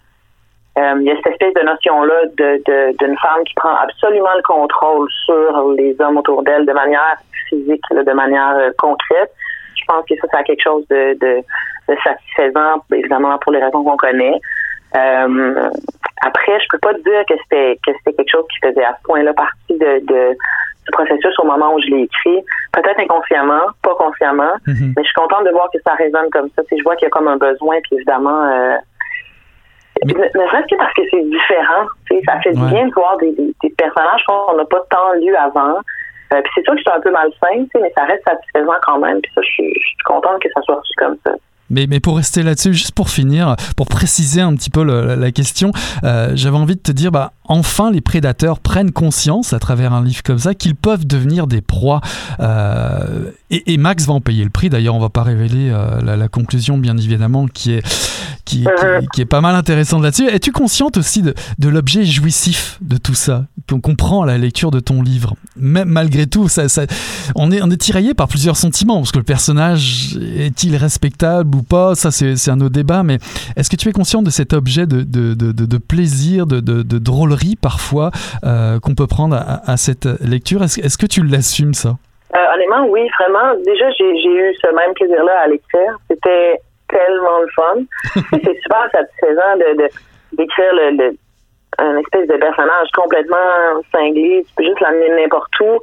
[0.76, 5.09] il y a cette espèce de notion-là de, d'une femme qui prend absolument le contrôle
[5.24, 7.16] sur les hommes autour d'elle de manière
[7.48, 9.33] physique, de manière euh, concrète.
[9.76, 11.42] Je pense que ça, c'est quelque chose de, de,
[12.04, 14.40] satisfaisant, évidemment, pour les raisons qu'on connaît.
[14.96, 15.70] Euh,
[16.22, 19.02] après, je peux pas dire que c'était que c'était quelque chose qui faisait à ce
[19.04, 20.37] point-là partie de, de
[20.90, 24.94] processus au moment où je l'ai écrit, peut-être inconsciemment, pas consciemment, mhm.
[24.96, 26.62] mais je suis contente de voir que ça résonne comme ça.
[26.68, 28.76] Si je vois qu'il y a comme un besoin, puis évidemment, euh,
[30.04, 30.12] mais...
[30.14, 31.86] ne, serait que parce que c'est différent.
[32.26, 33.34] Ça fait bien de voir des,
[33.76, 35.76] personnages qu'on n'a pas tant lu avant.
[36.32, 39.20] Euh, puis c'est sûr que c'est un peu malsain, mais ça reste satisfaisant quand même.
[39.20, 39.72] Puis ça, je suis,
[40.04, 41.32] contente que ça soit reçu comme ça.
[41.70, 45.70] Mais, mais, pour rester là-dessus, juste pour finir, pour préciser un petit peu la, question,
[46.02, 50.04] euh, j'avais envie de te dire, bah, enfin les prédateurs prennent conscience à travers un
[50.04, 52.00] livre comme ça qu'ils peuvent devenir des proies.
[52.38, 54.70] Euh, et, Max va en payer le prix.
[54.70, 57.82] D'ailleurs, on va pas révéler euh, la, conclusion, bien évidemment, qui est,
[58.44, 58.64] qui,
[59.12, 60.28] qui, est pas mal intéressante là-dessus.
[60.28, 64.70] Es-tu consciente aussi de, de l'objet jouissif de tout ça qu'on comprend à la lecture
[64.70, 65.34] de ton livre?
[65.56, 66.86] Même malgré tout, ça, ça,
[67.34, 71.62] on, est, on est tiraillé par plusieurs sentiments, parce que le personnage est-il respectable ou
[71.62, 71.96] pas?
[71.96, 73.02] Ça, c'est un autre débat.
[73.02, 73.18] Mais
[73.56, 76.98] est-ce que tu es consciente de cet objet de, de, de, plaisir, de, de
[77.57, 78.11] parfois
[78.44, 80.62] euh, qu'on peut prendre à, cette lecture.
[80.62, 81.96] Est-ce que tu l'assumes ça?
[82.37, 83.55] Euh, honnêtement, oui, vraiment.
[83.64, 85.96] Déjà, j'ai eu ce même plaisir-là à l'écrire.
[86.11, 88.22] C'était tellement le fun.
[88.31, 89.88] c'est super satisfaisant de
[90.33, 91.16] d'écrire le,
[91.79, 94.44] un espèce de personnage complètement cinglé.
[94.48, 95.79] Tu peux juste l'amener n'importe où.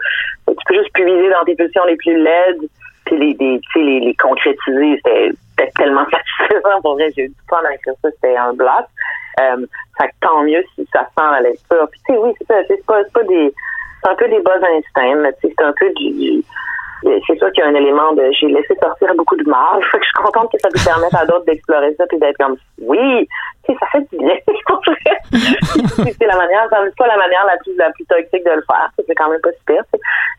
[0.47, 2.69] Tu peux juste puiser dans tes positions les plus laides.
[3.07, 7.11] Puis les, les, les, les concrétiser, c'était tellement satisfaisant pour vrai.
[7.15, 8.85] J'ai eu du fun avec ça, c'était un bloc.
[9.39, 9.65] Euh,
[9.97, 11.87] fait que tant mieux si ça sent la lecture.
[11.91, 13.53] Puis tu sais, oui, c'est ça, c'est pas, pas des.
[14.03, 16.43] C'est un peu des bas instincts, c'est un peu du
[17.03, 19.83] c'est sûr qu'il y a un élément de j'ai laissé sortir beaucoup de mal.
[19.91, 22.37] Fait que je suis contente que ça te permette à d'autres d'explorer ça puis d'être
[22.37, 23.27] comme oui,
[23.65, 24.35] tu sais, ça fait du bien.
[26.17, 28.89] c'est la manière, c'est pas la manière la plus la plus toxique de le faire.
[29.05, 29.83] C'est quand même pas super.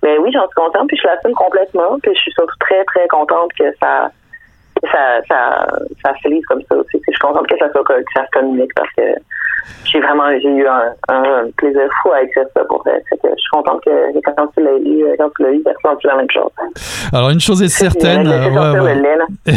[0.03, 1.99] Mais oui, j'en suis contente puis je l'assume complètement.
[2.03, 4.11] Puis je suis surtout très très contente que ça
[4.91, 5.67] ça ça
[6.05, 7.01] ça se lise comme ça aussi.
[7.07, 9.03] Je suis contente que ça soit que ça se communique parce que
[9.85, 13.83] j'ai vraiment j'ai eu un, un, plaisir fou à écrire ça pour je suis contente
[13.85, 13.91] que
[14.37, 15.63] quand tu l'as lu, quand tu l'as lu,
[16.05, 16.51] la même chose.
[17.13, 19.27] Alors une chose est certaine, euh,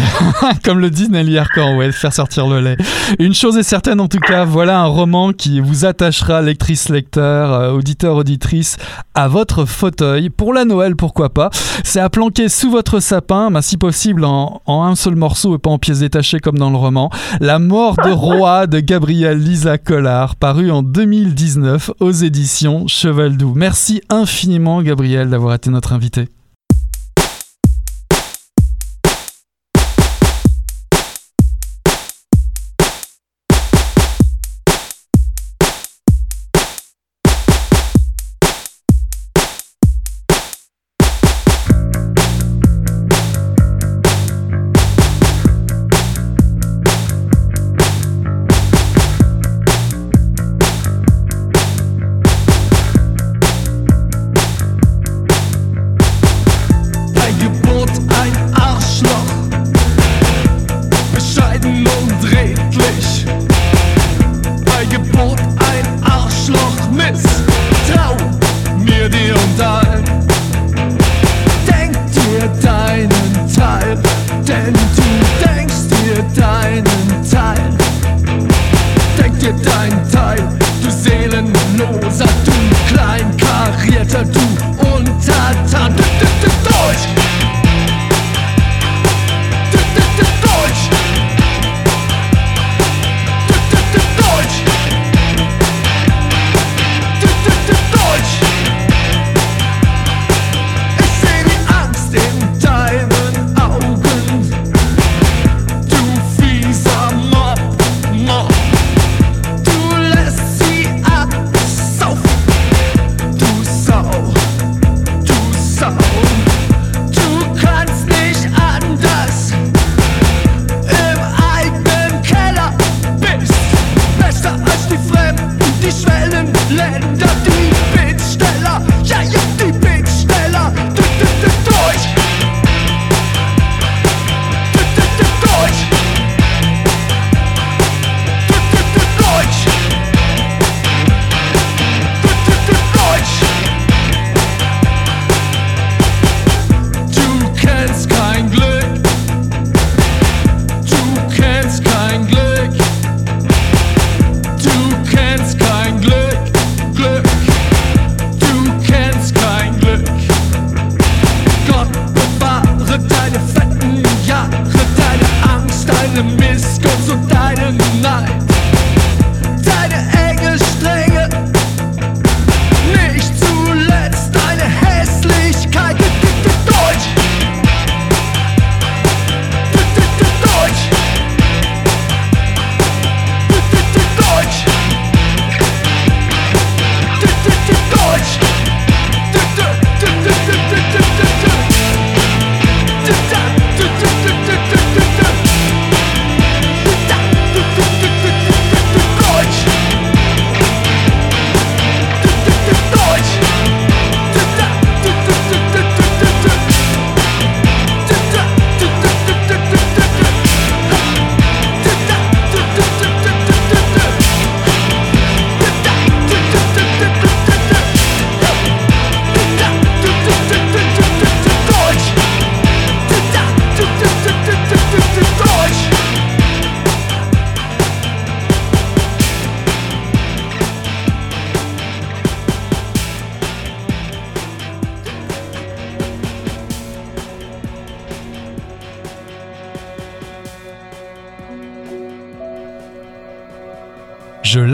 [0.65, 2.77] comme le dit Nelly Arcan, ouais, faire sortir le lait.
[3.19, 7.53] Une chose est certaine en tout cas, voilà un roman qui vous attachera, lectrice, lecteur,
[7.53, 8.77] euh, auditeur, auditrice,
[9.13, 11.49] à votre fauteuil pour la Noël, pourquoi pas.
[11.83, 15.69] C'est à planquer sous votre sapin, si possible en, en, un seul morceau et pas
[15.69, 17.09] en pièces détachées comme dans le roman.
[17.39, 19.77] La mort de roi de Gabriel Lisa
[20.39, 23.53] paru en 2019 aux éditions Cheval Doux.
[23.55, 26.27] Merci infiniment, Gabriel, d'avoir été notre invité.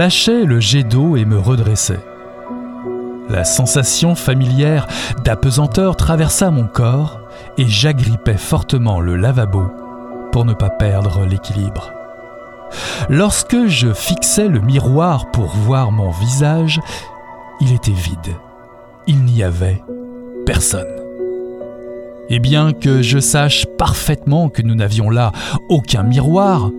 [0.08, 2.00] Lâchais le jet d'eau et me redressais.
[3.30, 4.88] La sensation familière
[5.26, 7.20] d'apesanteur traversa mon corps
[7.58, 9.66] et j'agrippais fortement le lavabo
[10.32, 11.92] pour ne pas perdre l'équilibre.
[13.10, 16.80] Lorsque je fixais le miroir pour voir mon visage,
[17.60, 18.38] il était vide.
[19.08, 19.84] Il n'y avait
[20.46, 20.88] personne.
[22.30, 25.34] Et bien que je sache parfaitement que nous n'avions là
[25.68, 26.72] aucun miroir,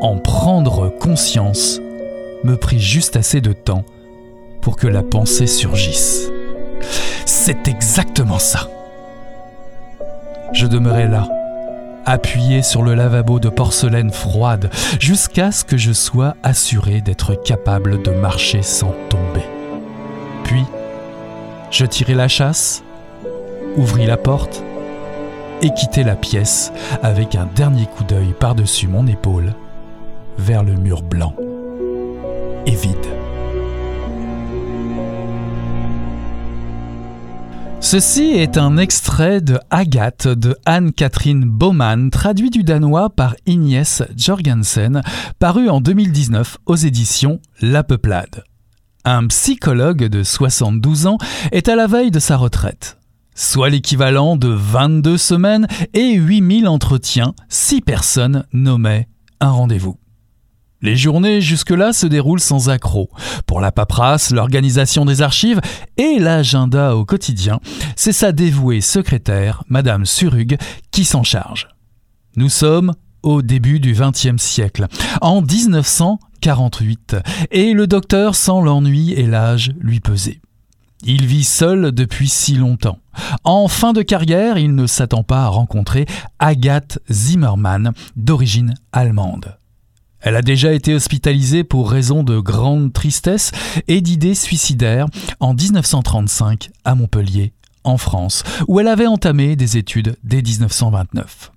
[0.00, 1.80] en prendre conscience
[2.44, 3.84] me prit juste assez de temps
[4.60, 6.30] pour que la pensée surgisse.
[7.26, 8.68] C'est exactement ça.
[10.52, 11.28] Je demeurai là,
[12.06, 14.70] appuyé sur le lavabo de porcelaine froide,
[15.00, 19.44] jusqu'à ce que je sois assuré d'être capable de marcher sans tomber.
[20.44, 20.64] Puis,
[21.70, 22.82] je tirai la chasse,
[23.76, 24.62] ouvris la porte
[25.62, 26.72] et quittai la pièce
[27.02, 29.54] avec un dernier coup d'œil par-dessus mon épaule
[30.38, 31.34] vers le mur blanc
[32.72, 32.96] vide.
[37.80, 43.84] Ceci est un extrait de Agathe de Anne-Catherine Baumann, traduit du danois par Ignes
[44.16, 45.02] Jorgensen,
[45.38, 48.42] paru en 2019 aux éditions La Peuplade.
[49.04, 51.18] Un psychologue de 72 ans
[51.52, 52.96] est à la veille de sa retraite.
[53.34, 59.08] Soit l'équivalent de 22 semaines et 8000 entretiens, 6 personnes nommaient
[59.40, 59.98] un rendez-vous.
[60.84, 63.08] Les journées jusque-là se déroulent sans accroc.
[63.46, 65.62] Pour la paperasse, l'organisation des archives
[65.96, 67.58] et l'agenda au quotidien,
[67.96, 70.58] c'est sa dévouée secrétaire, Madame Surug,
[70.90, 71.68] qui s'en charge.
[72.36, 74.86] Nous sommes au début du XXe siècle,
[75.22, 77.16] en 1948,
[77.50, 80.42] et le docteur sent l'ennui et l'âge lui peser.
[81.02, 82.98] Il vit seul depuis si longtemps.
[83.42, 86.04] En fin de carrière, il ne s'attend pas à rencontrer
[86.38, 89.56] Agathe Zimmermann, d'origine allemande.
[90.24, 93.52] Elle a déjà été hospitalisée pour raison de grande tristesse
[93.88, 95.06] et d'idées suicidaires
[95.38, 97.52] en 1935 à Montpellier,
[97.84, 101.52] en France, où elle avait entamé des études dès 1929.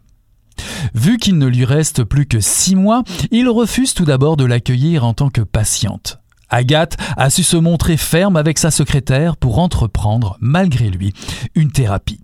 [0.93, 5.05] Vu qu'il ne lui reste plus que six mois, il refuse tout d'abord de l'accueillir
[5.05, 6.19] en tant que patiente.
[6.49, 11.13] Agathe a su se montrer ferme avec sa secrétaire pour entreprendre, malgré lui,
[11.55, 12.19] une thérapie.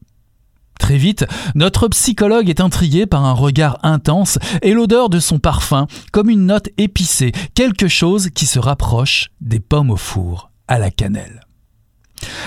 [0.84, 1.26] Très vite,
[1.56, 6.46] notre psychologue est intrigué par un regard intense et l'odeur de son parfum comme une
[6.46, 11.40] note épicée, quelque chose qui se rapproche des pommes au four à la cannelle.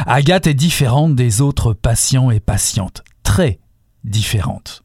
[0.05, 3.59] Agathe est différente des autres patients et patientes, très
[4.05, 4.83] différente.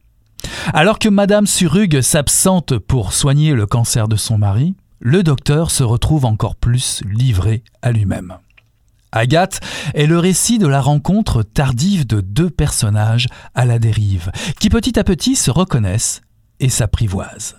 [0.72, 5.82] Alors que Madame Surug s'absente pour soigner le cancer de son mari, le docteur se
[5.82, 8.38] retrouve encore plus livré à lui-même.
[9.12, 9.60] Agathe
[9.94, 14.98] est le récit de la rencontre tardive de deux personnages à la dérive, qui petit
[14.98, 16.22] à petit se reconnaissent
[16.60, 17.56] et s'apprivoisent.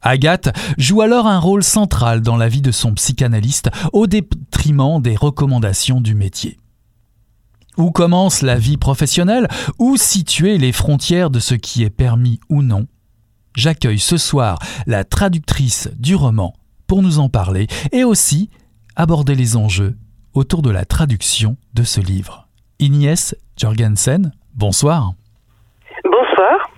[0.00, 5.16] Agathe joue alors un rôle central dans la vie de son psychanalyste au détriment des
[5.16, 6.58] recommandations du métier.
[7.76, 9.48] Où commence la vie professionnelle?
[9.78, 12.86] Où situer les frontières de ce qui est permis ou non?
[13.56, 16.54] J'accueille ce soir la traductrice du roman
[16.86, 18.50] pour nous en parler et aussi
[18.96, 19.96] aborder les enjeux
[20.34, 22.48] autour de la traduction de ce livre.
[22.78, 25.12] Ignace Jorgensen, bonsoir.
[26.04, 26.73] Bonsoir.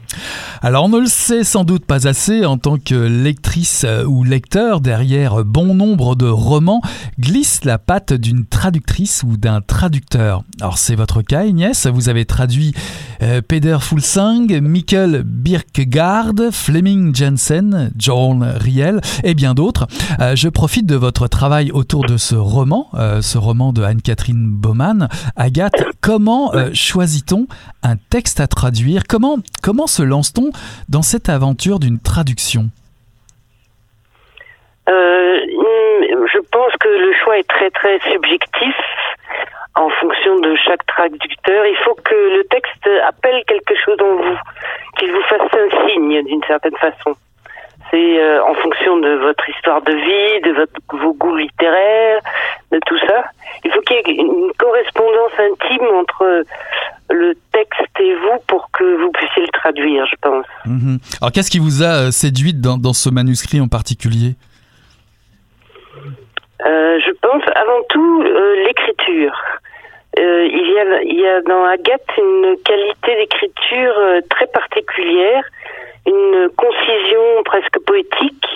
[0.62, 4.24] Alors on ne le sait sans doute pas assez en tant que lectrice euh, ou
[4.24, 6.80] lecteur derrière bon nombre de romans
[7.20, 10.42] glisse la patte d'une traductrice ou d'un traducteur.
[10.60, 12.74] Alors c'est votre cas Inès, vous avez traduit
[13.22, 19.86] euh, Peder Fulsang, Mikkel Birkegaard, Fleming Jensen, John Riel et bien d'autres.
[20.20, 22.88] Euh, je profite de votre travail autour de ce roman,
[23.20, 25.08] ce roman de Anne-Catherine Baumann.
[25.36, 27.46] Agathe, comment choisit-on
[27.82, 29.02] un texte à traduire?
[29.06, 30.50] Comment se lance-t-on
[30.88, 32.64] dans cette aventure d'une traduction
[34.88, 35.38] euh,
[36.32, 38.74] Je pense que le choix est très très subjectif
[39.74, 41.66] en fonction de chaque traducteur.
[41.66, 44.38] Il faut que le texte appelle quelque chose en vous,
[44.98, 47.16] qu'il vous fasse un signe d'une certaine façon.
[47.96, 52.20] C'est euh, en fonction de votre histoire de vie, de votre, vos goûts littéraires,
[52.70, 53.24] de tout ça.
[53.64, 56.42] Il faut qu'il y ait une correspondance intime entre
[57.08, 60.44] le texte et vous pour que vous puissiez le traduire, je pense.
[60.66, 60.98] Mhm.
[61.22, 64.34] Alors qu'est-ce qui vous a euh, séduite dans, dans ce manuscrit en particulier?
[66.66, 68.22] Euh, Je pense avant tout
[68.66, 69.34] l'écriture.
[70.18, 73.94] il, y a, il y a dans Agathe une qualité d'écriture
[74.28, 75.44] très particulière
[76.06, 78.46] une concision presque poétique.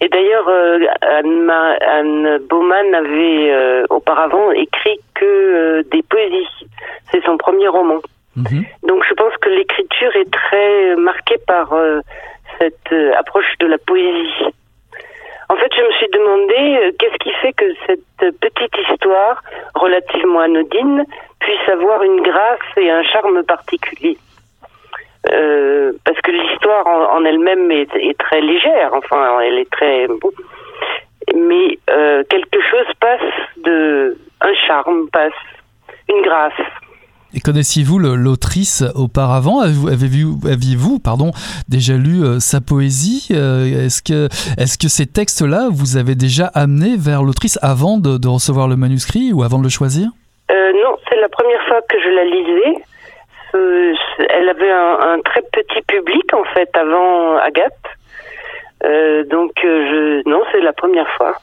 [0.00, 6.66] Et d'ailleurs, euh, Anne, Anne, Baumann avait euh, auparavant écrit que euh, des poésies.
[7.10, 8.00] C'est son premier roman.
[8.36, 8.64] Mhm.
[8.84, 11.74] Donc je pense que l'écriture est très marquée par
[12.58, 14.44] cette approche de la poésie.
[15.48, 19.42] En fait, je me suis demandé qu'est-ce qui fait que cette petite histoire
[19.74, 21.04] relativement anodine
[21.40, 24.18] puisse avoir une grâce et un charme particulier?
[25.26, 30.06] Euh, parce que l'histoire en, elle-même est, très légère, enfin, elle est très.
[31.34, 34.16] Mais euh, quelque chose passe de.
[34.40, 35.32] Un charme passe,
[36.08, 36.52] une grâce.
[37.34, 39.60] Et connaissiez-vous l'autrice auparavant?
[39.60, 41.32] Aviez-vous pardon,
[41.68, 43.28] déjà lu euh, sa poésie?
[43.30, 48.68] Est-ce que, est que ces textes-là vous avez déjà amené vers l'autrice avant de, recevoir
[48.68, 50.08] le manuscrit ou avant de le choisir?
[50.50, 52.82] Non, c'est la première fois que je la lisais
[54.30, 57.72] elle avait un, très petit public en fait avant Agathe.
[58.84, 61.34] Euh, donc euh, je, non, c'est la première fois.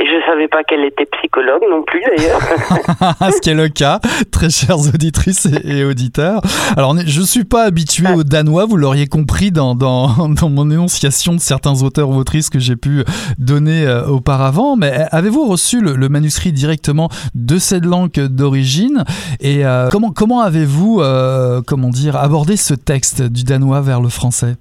[0.00, 2.40] Et je savais pas qu'elle était psychologue non plus d'ailleurs.
[3.30, 4.00] Ce qui est le cas,
[4.32, 6.40] très chères auditrices et, auditeurs.
[6.74, 11.34] Alors je suis pas habitué au danois, vous l'auriez compris dans, dans, dans, mon énonciation
[11.34, 13.04] de certains auteurs ou autrices que j'ai pu
[13.38, 19.04] donner euh, auparavant, mais avez-vous reçu le, manuscrit directement de cette langue d'origine?
[19.40, 24.08] Et euh, comment, comment avez-vous euh, comment dire, abordé ce texte du danois vers le
[24.08, 24.54] français?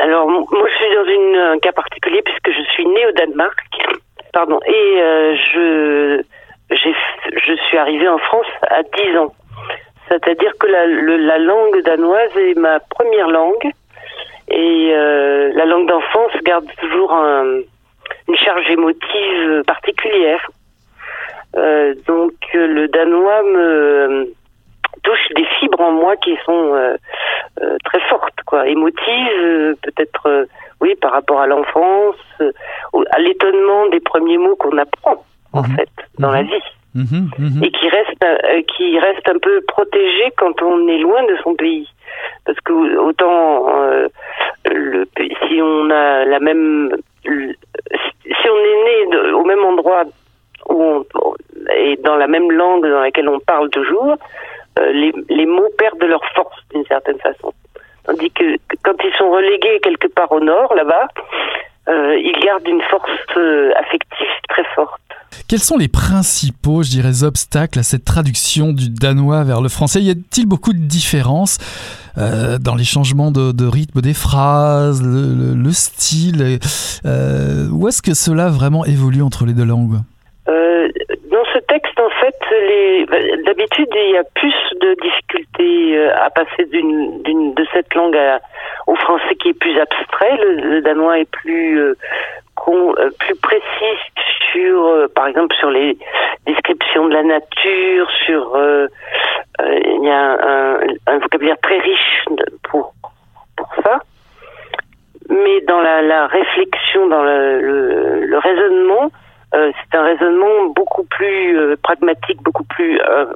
[0.00, 3.58] Alors moi je suis dans une, un cas particulier puisque je suis née au Danemark
[4.38, 4.60] Pardon.
[4.68, 6.22] Et euh, je,
[6.70, 9.34] je suis arrivée en France à 10 ans.
[10.06, 13.68] C'est-à-dire que la, la, langue danoise est ma première langue.
[14.48, 17.62] Et euh, la langue d'enfance garde toujours un,
[18.28, 20.48] une charge émotive particulière.
[21.56, 24.32] Euh, donc le danois me
[25.08, 26.96] touche des fibres en moi qui sont
[27.84, 30.46] très fortes, quoi, émotives, peut-être
[30.80, 32.52] oui, par rapport à l'enfance, euh,
[33.10, 35.76] à l'étonnement des premiers mots qu'on apprend en mhm.
[35.76, 36.48] fait dans la mhm.
[36.48, 36.62] vie.
[36.94, 41.36] Mhm, et qui reste euh, qui reste un peu protégé quand on est loin de
[41.44, 41.86] son pays
[42.46, 44.08] parce que autant euh,
[44.64, 45.06] le,
[45.46, 46.90] si on a la même
[47.22, 50.04] si on est né au même endroit
[50.70, 51.04] où on,
[51.76, 54.16] et dans la même langue dans laquelle on parle toujours
[54.92, 57.52] les, les mots perdent leur force d'une certaine façon.
[58.04, 61.08] Tandis que quand ils sont relégués quelque part au nord, là-bas,
[61.88, 65.00] euh, ils gardent une force euh, affective très forte.
[65.48, 70.00] Quels sont les principaux, je dirais, obstacles à cette traduction du danois vers le français?
[70.00, 71.58] Y a-t-il beaucoup de différences
[72.18, 76.58] euh, dans les changements de, rythme des phrases, le, style
[77.04, 79.98] Où est-ce que cela vraiment évolue entre les deux langues?
[82.20, 87.22] Fait, d'habitude, il y a plus de difficultés euh, à passer d'une,
[87.54, 88.18] de cette langue
[88.86, 90.36] au français qui est plus abstrait.
[90.36, 91.96] Le, danois est plus euh,
[92.68, 93.98] euh, plus précis
[94.52, 95.96] sur, par exemple, sur les
[96.46, 98.58] descriptions de la nature, sur
[99.60, 102.24] il y a un, vocabulaire très riche
[102.64, 102.92] pour
[103.56, 103.98] pour ça.
[105.30, 112.42] Mais dans la, réflexion, dans le raisonnement, euh, c'est un raisonnement beaucoup plus euh, pragmatique,
[112.42, 113.26] beaucoup plus euh,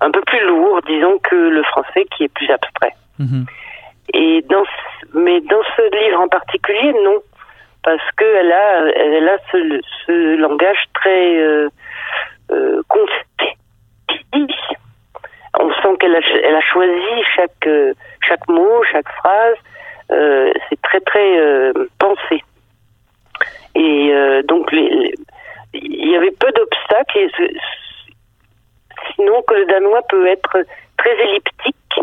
[0.00, 2.94] un peu plus lourd, disons, que le français qui est plus abstrait.
[3.18, 3.46] Mhm.
[4.14, 4.64] Et dans
[5.14, 7.18] mais dans ce livre en particulier, non,
[7.84, 11.68] parce qu'elle a elle a ce, ce langage très euh,
[15.60, 17.68] On sent qu'elle a, elle a choisi chaque
[18.26, 19.56] chaque mot, chaque phrase.
[20.08, 22.42] c'est très très pensé.
[23.74, 24.12] Et
[24.44, 25.14] donc les,
[25.74, 27.28] il y avait peu d'obstacles,
[29.14, 30.58] sinon que le danois peut être
[30.98, 32.00] très elliptique.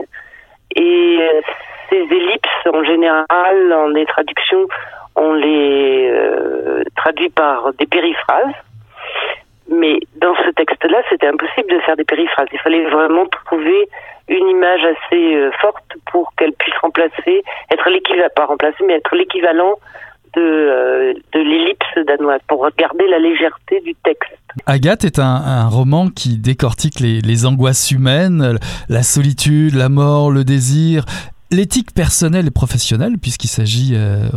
[0.76, 1.42] Et euh,
[1.90, 4.68] ces ellipses, en général, en des traductions,
[5.16, 8.54] on les euh, traduit par des périphrases.
[9.72, 12.48] Mais dans ce texte-là, c'était impossible de faire des périphrases.
[12.52, 13.88] Il fallait vraiment trouver
[14.28, 19.16] une image assez euh, forte pour qu'elle puisse remplacer, être l'équivalent, pas remplacer, mais être
[19.16, 19.76] l'équivalent
[20.36, 24.34] de, euh, de l'ellipse danoise pour garder la légèreté du texte.
[24.66, 28.58] Agathe est un, roman qui décortique les, angoisses humaines,
[28.90, 31.06] la solitude, la mort, le désir,
[31.52, 34.30] l'éthique personnelle et professionnelle, puisqu'il s'agit euh,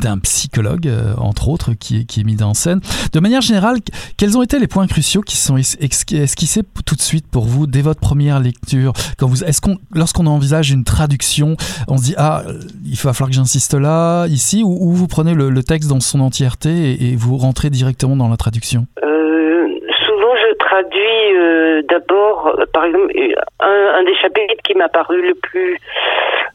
[0.00, 2.80] d'un psychologue, euh, entre autres, qui est, mis en scène.
[3.12, 3.78] De manière générale,
[4.16, 7.82] quels ont été les points cruciaux qui sont esquissés tout de suite pour vous dès
[7.82, 8.92] votre première lecture?
[9.18, 11.56] Quand vous, est-ce qu'on, lorsqu'on envisage une traduction,
[11.88, 12.42] on se dit ah,
[12.84, 17.10] il va falloir que j'insiste là, ici, ou, vous prenez le, texte dans son entièreté
[17.10, 18.86] et, vous rentrez directement dans la traduction?
[19.04, 19.66] Euh,
[20.06, 23.12] Souvent, je traduis euh, d'abord, par exemple,
[23.60, 25.78] un, des chapitres qui m'a paru le plus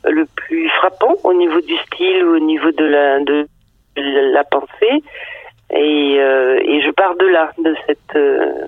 [0.04, 3.48] le plus frappant au niveau du style, au niveau de la, de
[3.96, 5.02] la pensée.
[5.72, 8.68] Et, euh, et je pars de là, de cette, euh,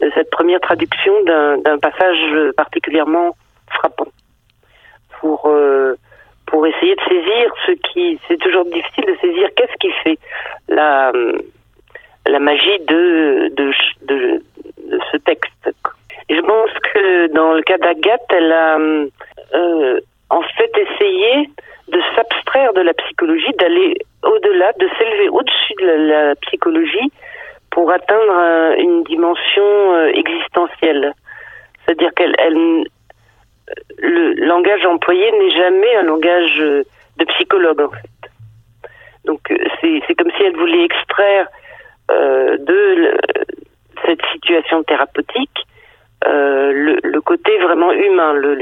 [0.00, 3.36] de cette première traduction d'un passage particulièrement
[3.68, 4.06] frappant.
[5.20, 5.96] Pour, euh,
[6.46, 8.20] pour essayer de saisir ce qui.
[8.28, 10.18] C'est toujours difficile de saisir qu'est-ce qui fait
[10.68, 11.10] la,
[12.28, 13.50] la magie de,
[14.86, 15.70] de ce texte.
[16.28, 19.06] Je pense que dans le cas d'Agathe, elle a euh,
[19.54, 21.48] euh, en fait essayé
[21.88, 27.12] de s'abstraire de la psychologie, d'aller au-delà, de s'élever au-dessus de la, psychologie
[27.70, 31.12] pour atteindre euh, une dimension existentielle.
[31.84, 32.34] C'est-à-dire qu'elle,
[33.98, 38.30] le langage employé n'est jamais un langage de psychologue en fait.
[39.26, 39.40] Donc
[39.80, 41.46] c'est, comme si elle voulait extraire
[42.08, 43.16] de
[44.04, 45.50] cette situation thérapeutique
[46.24, 48.56] le, le, côté vraiment humain, le,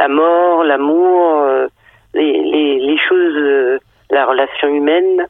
[0.00, 1.66] la mort, l'amour, euh,
[2.14, 3.78] les, choses, euh,
[4.10, 5.26] la relation humaine,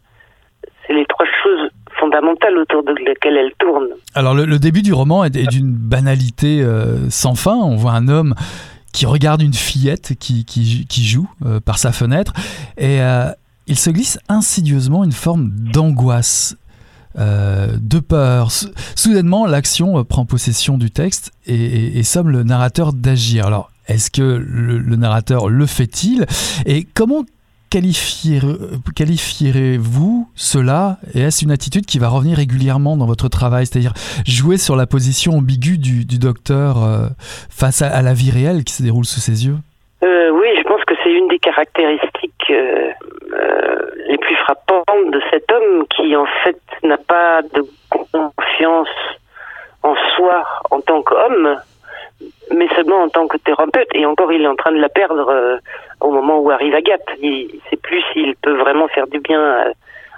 [0.86, 3.88] c'est les trois choses fondamentales autour de lesquelles elle tourne.
[4.14, 7.54] Alors le, début du roman est, d'une banalité euh, sans fin.
[7.54, 8.34] On voit un homme
[8.92, 11.28] qui regarde une fillette qui joue
[11.64, 12.32] par sa fenêtre
[12.78, 12.98] et
[13.66, 16.56] il se glisse insidieusement une forme d'angoisse
[17.18, 18.52] euh, de peur.
[18.94, 23.46] Soudainement, l'action euh, prend possession du texte et, somme le narrateur d'agir.
[23.46, 26.26] Alors, est-ce que le, narrateur le fait-il?
[26.64, 27.24] Et comment
[27.70, 30.98] qualifierez-vous cela?
[31.14, 33.66] Et est-ce une attitude qui va revenir régulièrement dans votre travail?
[33.66, 33.94] C'est-à-dire
[34.26, 37.08] jouer sur la position ambiguë du, docteur euh,
[37.50, 39.56] face à, la vie réelle qui se déroule sous ses yeux?
[40.02, 42.07] Oui, je pense que c'est une des caractéristiques
[42.50, 48.88] les plus frappantes de cet homme qui en fait n'a pas de confiance
[49.82, 51.56] en soi en tant qu'homme,
[52.54, 53.88] mais seulement en tant que thérapeute.
[53.94, 55.58] Et encore, il est en train de la perdre euh,
[56.00, 57.08] au moment où arrive Agathe.
[57.20, 59.72] Il ne sait plus s'il peut vraiment faire du bien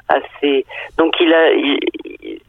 [0.09, 0.65] à, ses.
[0.99, 2.41] Donc il a, il,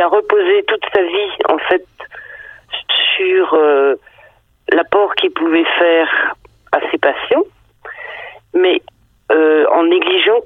[0.00, 1.84] a reposé toute sa vie en fait
[3.16, 3.94] sur euh,
[4.72, 6.34] l'apport qu'il pouvait faire
[6.72, 7.59] à ses patients, euh,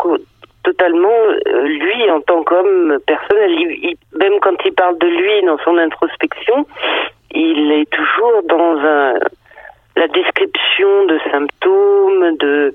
[0.03, 0.25] négligeant
[0.63, 1.09] totalement
[1.47, 3.51] euh, lui en tant qu'homme personnel.
[4.15, 6.67] même quand il parle de lui dans son introspection,
[7.33, 9.15] il est toujours dans un,
[9.97, 12.75] la description de symptômes, de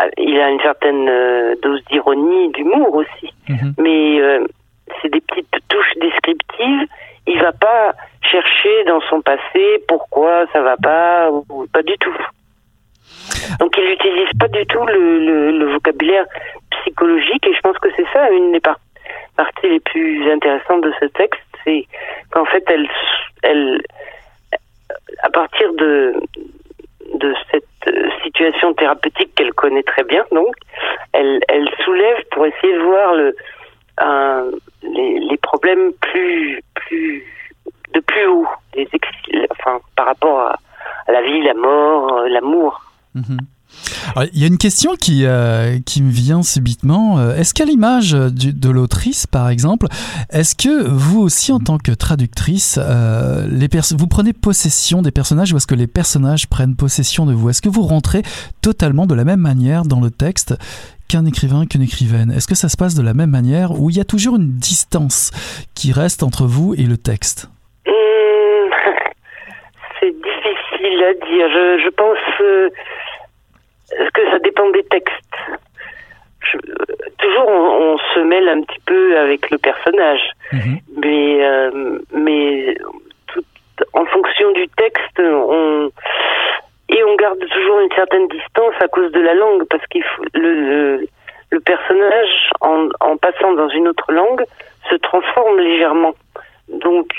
[0.00, 3.74] ah, il a une certaine euh, dose d'ironie, d'humour aussi, mhm.
[3.78, 4.40] mais
[5.02, 6.88] c'est des petites touches descriptives.
[7.26, 7.92] Il va pas
[8.22, 12.16] chercher dans son passé pourquoi ça va pas ou pas du tout.
[13.60, 16.24] Donc il n'utilise pas du tout le, vocabulaire
[16.70, 21.06] psychologique et je pense que c'est ça une des parties les plus intéressantes de ce
[21.06, 21.86] texte, c'est
[22.30, 22.64] qu'en fait
[23.42, 23.82] elle,
[25.22, 26.14] à partir de
[27.50, 27.64] cette
[28.22, 30.54] situation thérapeutique qu'elle connaît très bien, donc
[31.12, 31.40] elle,
[31.84, 33.34] soulève pour essayer de voir le,
[34.82, 36.60] les, problèmes de
[38.00, 38.88] plus haut, les
[39.96, 40.58] par rapport à,
[41.06, 42.87] à la vie, la mort, l'amour.
[44.32, 47.18] Il y a une question qui, euh, qui me vient subitement.
[47.18, 49.86] Euh, est-ce qu'à l'image de l'autrice, par exemple,
[50.30, 53.46] est-ce que vous aussi, en tant que traductrice, euh,
[53.96, 57.50] vous prenez possession des personnages ou est-ce que les personnages prennent possession de vous?
[57.50, 58.22] Est-ce que vous rentrez
[58.62, 60.56] totalement de la même manière dans le texte
[61.08, 62.30] qu'un écrivain, qu'une écrivaine?
[62.30, 64.56] Est-ce que ça se passe de la même manière ou il y a toujours une
[64.56, 65.30] distance
[65.74, 67.50] qui reste entre vous et le texte?
[67.86, 67.94] Hum,
[70.00, 71.48] C'est difficile à dire.
[71.84, 72.72] Je pense
[73.90, 75.14] que ça dépend des textes.
[77.18, 80.78] toujours, on, se mêle un petit peu avec le personnage, mhm.
[80.96, 82.76] mais euh, mais
[83.26, 83.44] tout,
[83.92, 85.90] en fonction du texte, on
[86.88, 90.02] et on garde toujours une certaine distance à cause de la langue, parce qu'il
[90.34, 91.06] le,
[91.50, 94.42] le, personnage, en, en passant dans une autre langue,
[94.88, 96.14] se transforme légèrement.
[96.68, 97.12] Donc,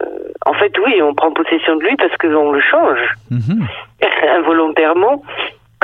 [0.00, 0.04] euh,
[0.44, 3.00] en fait, oui, on prend possession de lui parce qu'on le change
[3.30, 3.66] mhm.
[4.28, 5.22] involontairement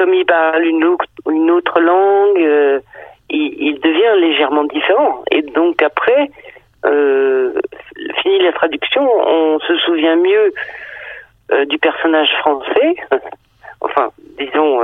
[0.03, 2.81] comme il parle une autre, une autre langue, euh,
[3.31, 5.23] il, devient légèrement différent.
[5.31, 6.29] Et donc après,
[6.85, 7.53] euh,
[8.21, 10.53] fini la traduction, on se souvient mieux
[11.53, 12.97] euh, du personnage français,
[13.81, 14.81] enfin, disons,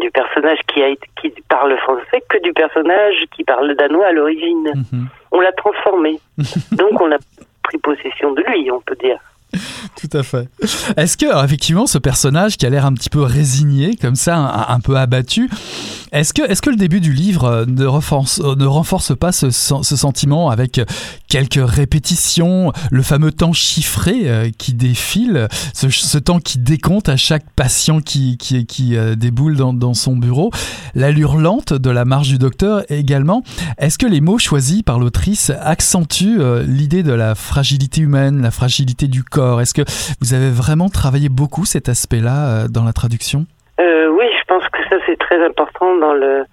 [0.00, 4.72] du personnage qui, a, qui parle français que du personnage qui parle danois à l'origine.
[4.74, 5.08] Mhm.
[5.30, 6.18] On l'a transformé.
[6.72, 7.18] donc on a
[7.62, 9.18] pris possession de lui, on peut dire.
[10.00, 10.48] Tout à fait.
[10.96, 14.80] Est-ce que, effectivement, ce personnage qui a l'air un petit peu résigné, comme ça, un,
[14.80, 15.50] peu abattu,
[16.12, 19.32] est-ce que, est que le début du livre euh, ne renforce, euh, ne renforce pas
[19.32, 20.80] ce, sentiment avec
[21.28, 27.50] quelques répétitions, le fameux temps chiffré euh, qui défile, ce, temps qui décompte à chaque
[27.54, 30.50] patient qui, qui, déboule dans, son bureau,
[30.94, 33.42] l'allure lente de la marche du docteur également
[33.78, 39.08] Est-ce que les mots choisis par l'autrice accentuent l'idée de la fragilité humaine, la fragilité
[39.08, 39.41] du corps?
[39.60, 39.82] Est-ce que
[40.20, 43.46] vous avez vraiment travaillé beaucoup cet aspect-là euh, dans la traduction?
[43.80, 46.44] Euh, Oui, je pense que ça c'est très important dans le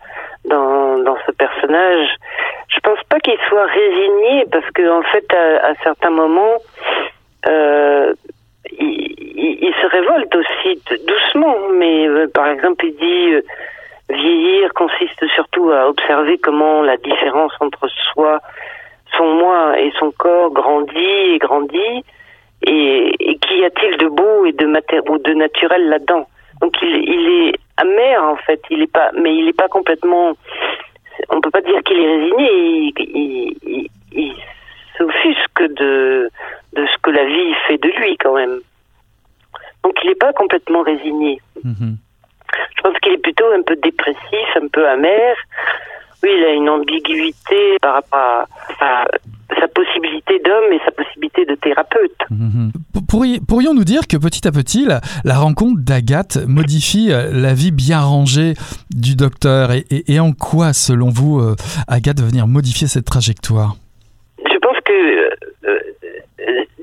[0.46, 2.08] dans, dans ce personnage.
[2.70, 6.58] Je pense pas qu'il soit résigné parce qu'en en fait à, certains moments
[7.48, 8.14] euh,
[8.80, 13.48] il, se révolte aussi doucement, mais par exemple, il dit
[14.10, 18.40] vieillir consiste surtout à observer comment la différence entre soi,
[19.18, 22.04] son moi et son corps grandit et grandit,
[22.62, 24.66] et, qu'y a-t-il de beau et de
[25.10, 26.28] ou de naturel là-dedans?
[26.62, 30.34] Donc il, il, est amer en fait, il est pas, mais il n'est pas complètement.
[31.30, 32.50] On peut pas dire qu'il est résigné.
[32.52, 34.36] Il, il, il
[34.98, 36.30] s'offusque de
[36.74, 38.60] de ce que la vie fait de lui quand même.
[39.84, 41.40] Donc il n'est pas complètement résigné.
[41.64, 41.98] Mhm.
[42.76, 45.36] Je pense qu'il est plutôt un peu dépressif, un peu amer.
[46.24, 48.48] Oui, il a une ambiguïté par rapport
[48.82, 49.06] à,
[49.60, 52.18] sa possibilité d'homme et sa possibilité de thérapeute.
[52.30, 52.72] Mhm.
[53.48, 58.00] Pourrions, nous dire que petit à petit, la, rencontre d'Agathe modifie euh, la vie bien
[58.02, 58.54] rangée
[58.92, 61.56] du docteur et, en quoi, selon vous, euh,
[61.88, 63.76] Agathe va venir modifier cette trajectoire?
[64.38, 64.94] Je pense que
[65.68, 65.80] euh,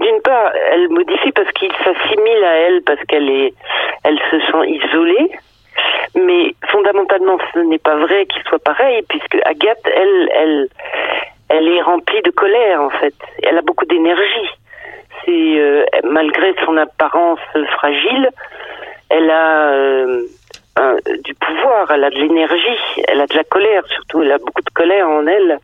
[0.00, 3.54] d'une part, elle modifie parce qu'il s'assimile à elle, parce qu'elle est,
[4.04, 5.30] elle se sent isolée.
[6.16, 10.68] Mais fondamentalement, ce n'est pas vrai qu'il soit pareil, puisque Agathe, elle, elle,
[11.48, 13.14] elle est remplie de colère en fait.
[13.42, 14.50] Elle a beaucoup d'énergie.
[15.24, 17.40] C'est euh, malgré son apparence
[17.72, 18.30] fragile,
[19.08, 20.22] elle a euh,
[21.24, 22.78] du pouvoir, elle a de l'énergie,
[23.08, 24.22] elle a de la colère surtout.
[24.22, 25.58] Elle a beaucoup de colère en elle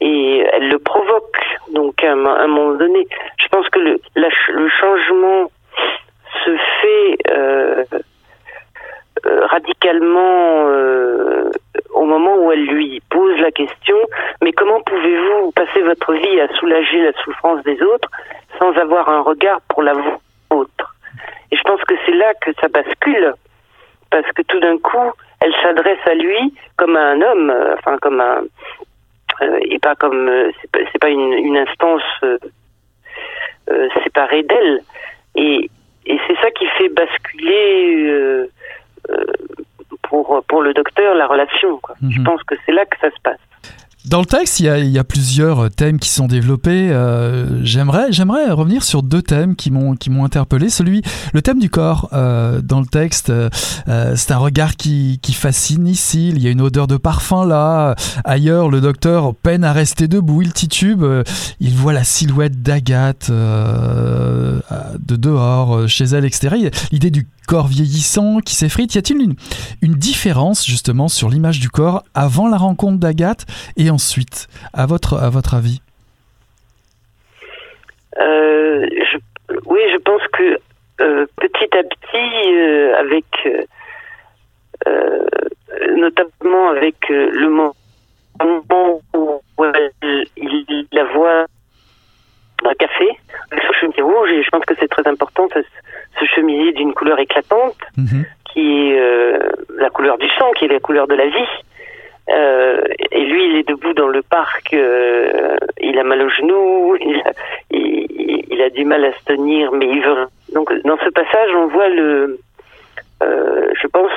[0.00, 1.38] et elle le provoque.
[1.72, 3.06] Donc à un, moment donné,
[3.38, 5.50] je pense que le, le changement
[6.44, 7.18] se fait.
[7.30, 7.84] Euh,
[9.24, 11.50] radicalement euh,
[11.90, 13.96] au moment où elle lui pose la question
[14.42, 18.10] mais comment pouvez-vous passer votre vie à soulager la souffrance des autres
[18.58, 19.94] sans avoir un regard pour la
[20.50, 20.94] vôtre?
[21.50, 23.34] Et je pense que c'est là que ça bascule
[24.10, 27.98] parce que tout d'un coup elle s'adresse à lui comme à un homme, euh, enfin
[27.98, 28.42] comme un
[29.62, 30.30] et pas comme
[30.62, 32.02] c'est pas, une, une, instance
[34.04, 34.82] séparée d'elle.
[35.34, 35.68] Et,
[36.06, 38.50] et c'est ça qui fait basculer euh,
[40.02, 41.80] pour, pour le docteur la relation.
[42.08, 42.24] Je mhm.
[42.24, 43.38] pense que c'est là que ça se passe.
[44.04, 46.90] Dans le texte, il y, a, plusieurs thèmes qui sont développés.
[46.90, 48.10] Euh, j'aimerais,
[48.50, 50.70] revenir sur deux thèmes qui m'ont interpellé.
[50.70, 53.48] Celui, le thème du corps euh, dans le texte, euh,
[54.16, 56.30] c'est un regard qui, qui fascine ici.
[56.34, 57.94] Il y a une odeur de parfum là.
[58.24, 60.42] Ailleurs, le docteur peine à rester debout.
[60.42, 61.04] Il titube.
[61.60, 64.62] il voit la silhouette d'Agathe de
[65.16, 66.70] dehors, chez elle, etc.
[66.90, 68.94] L'idée du corps vieillissant qui s'effrite.
[68.94, 69.34] Y a-t-il une,
[69.80, 73.46] une, différence justement sur l'image du corps avant la rencontre d'Agathe
[73.76, 75.80] et ensuite, à votre, à votre avis
[78.18, 78.86] euh,
[79.66, 80.58] Oui, je pense que
[81.00, 83.24] euh, petit à petit, euh, avec
[85.96, 89.40] notamment avec le moment où
[90.36, 91.46] il la voit
[92.64, 93.08] un café
[93.52, 95.60] avec son chemisier rouge et je pense que c'est très important ce,
[96.18, 98.24] ce chemisier d'une couleur éclatante mhm.
[98.52, 99.38] qui est
[99.78, 101.62] la couleur du sang qui est la couleur de la vie
[102.28, 106.96] euh, et lui il est debout dans le parc euh, il a mal au genou
[107.00, 111.66] il a, du mal à se tenir mais il veut donc dans ce passage on
[111.66, 112.38] voit le
[113.20, 114.12] je pense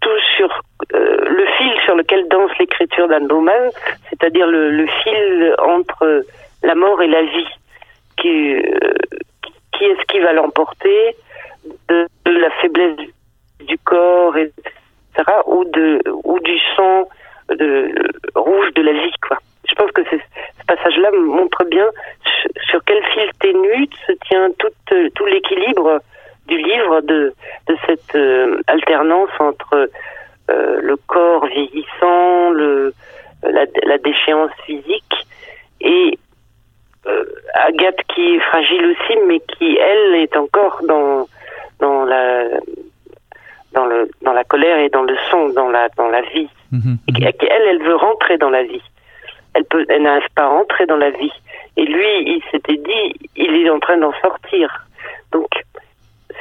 [0.00, 3.70] tout sur le fil sur lequel danse l'écriture d'Anne Baumann,
[4.08, 6.24] c'est-à-dire le, fil entre
[6.62, 7.48] la mort et la vie
[8.16, 8.94] qui, euh,
[9.80, 11.16] est-ce qui va l'emporter
[11.88, 12.96] de, la faiblesse
[13.60, 14.54] du, corps, etc.,
[15.46, 17.08] ou, de, ou du sang
[17.50, 17.94] de,
[18.34, 19.38] rouge de la vie, quoi.
[19.68, 20.16] Je pense que ce
[20.66, 21.88] passage-là montre bien
[22.70, 24.68] sur quel fil ténu se tient tout,
[25.14, 26.00] tout l'équilibre
[26.46, 27.34] du livre de,
[27.86, 29.90] cette euh, alternance entre
[30.50, 32.92] euh, le corps vieillissant, le,
[33.42, 35.26] la, déchéance physique
[35.80, 36.18] et
[37.06, 37.24] euh,
[37.54, 41.28] Agathe qui est fragile aussi, mais qui elle est encore dans
[41.80, 42.44] dans la
[43.72, 46.48] dans le dans la colère et dans le son, dans la dans la vie.
[46.72, 48.82] Mhm, et elle, veut rentrer dans la vie.
[49.54, 51.32] Elle peut, elle n'arrive pas à rentrer dans la vie.
[51.76, 54.86] Et lui, il s'était dit, il est en train d'en sortir.
[55.32, 55.48] Donc,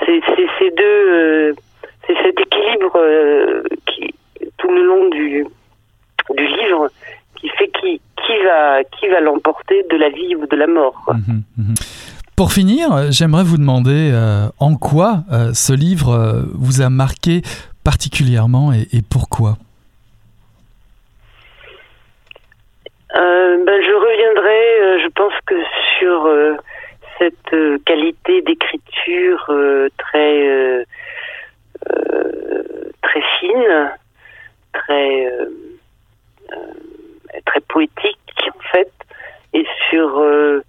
[0.05, 0.21] c'est
[0.59, 1.53] ces deux, euh,
[2.07, 4.13] c'est cet équilibre euh, qui
[4.57, 5.45] tout le long du
[6.35, 6.89] du livre
[7.39, 11.05] qui fait qui, qui va, qui va l'emporter de la vie ou de la mort.
[11.07, 11.73] Mhm, mhm.
[12.35, 15.23] Pour finir, j'aimerais vous demander euh, en quoi
[15.53, 17.43] ce livre vous a marqué
[17.85, 19.57] particulièrement et, pourquoi?
[23.15, 25.55] Ben, Je reviendrai, je pense que
[25.97, 26.29] sur
[27.17, 29.51] cette qualité d'écriture
[29.97, 30.85] très,
[33.01, 33.91] très fine,
[34.73, 35.27] très
[37.45, 38.91] très poétique en fait,
[39.53, 40.61] et sur euh,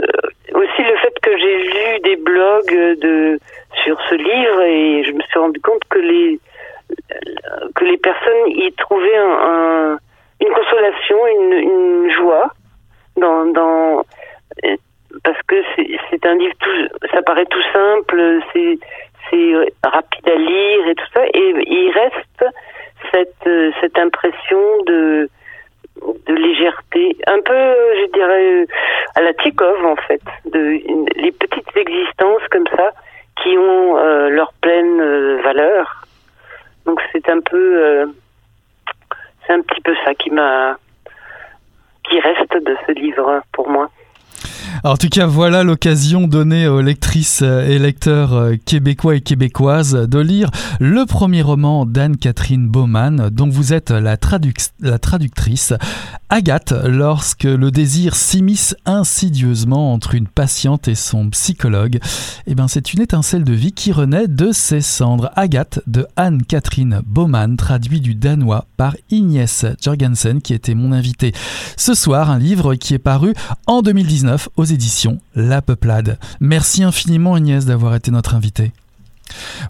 [0.00, 0.06] euh,
[0.54, 3.38] aussi le fait que j'ai lu des blogs de
[3.84, 6.40] sur ce livre et je me suis rendu compte que les
[7.74, 9.98] que les personnes y trouvaient un,
[10.40, 12.48] une consolation, une, joie
[13.16, 14.02] dans,
[15.24, 15.56] parce que
[16.10, 16.54] c'est un livre
[17.12, 18.78] ça paraît tout simple, c'est
[19.30, 19.52] c'est
[19.84, 22.44] rapide à lire et tout ça, et il reste
[23.12, 25.28] cette cette impression de
[26.28, 28.66] légèreté, un peu, je dirais,
[29.14, 30.22] à la Tchekhov en fait,
[30.54, 32.90] les petites existences comme ça
[33.42, 36.06] qui ont euh, leur pleine euh, valeur.
[36.86, 38.06] Donc c'est un peu, euh,
[39.50, 40.76] c'est un petit peu ça qui m'a,
[42.08, 43.90] qui reste de ce livre pour moi
[44.84, 50.18] en tout cas, voilà l'occasion donnée aux lectrices et lecteurs euh, québécois et québécoises de
[50.18, 55.74] lire le premier roman d'Anne-Catherine Baumann, dont vous êtes la, traductrice.
[56.28, 61.98] Agathe, lorsque le désir s'immisce insidieusement entre une patiente et son psychologue,
[62.46, 65.30] eh ben c'est une étincelle de vie qui renaît de ses cendres.
[65.34, 71.32] Agathe de Anne-Catherine Baumann, traduit du danois par Ignès Jorgensen, qui était mon invité
[71.76, 73.34] ce soir, un livre qui est paru
[73.66, 76.18] en 2019 aux éditions La Peuplade.
[76.40, 78.72] Merci infiniment Agnès d'avoir été notre invitée.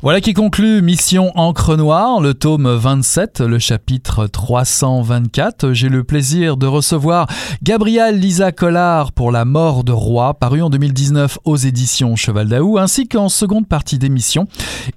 [0.02, 5.72] Voilà qui conclut Mission Encre Noire, le tome 27, le chapitre 324.
[5.72, 7.26] J'ai le plaisir de recevoir
[7.62, 12.78] Gabriel Lisa Collard pour La mort de roi, paru en 2019 aux éditions Cheval d'Aou,
[12.78, 14.46] ainsi qu'en seconde partie d'émission,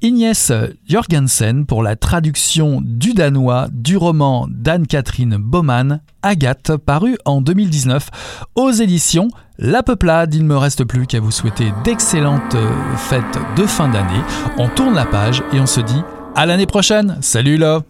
[0.01, 0.51] Ignès
[0.87, 8.09] Jorgensen pour la traduction du danois du roman d'Anne-Catherine Baumann, Agathe, paru en 2019
[8.55, 9.27] aux éditions
[9.59, 10.33] La Peuplade.
[10.33, 12.57] Il ne me reste plus qu'à vous souhaiter d'excellentes
[12.97, 14.21] fêtes de fin d'année.
[14.57, 16.01] On tourne la page et on se dit
[16.35, 17.17] à l'année prochaine.
[17.21, 17.81] Salut là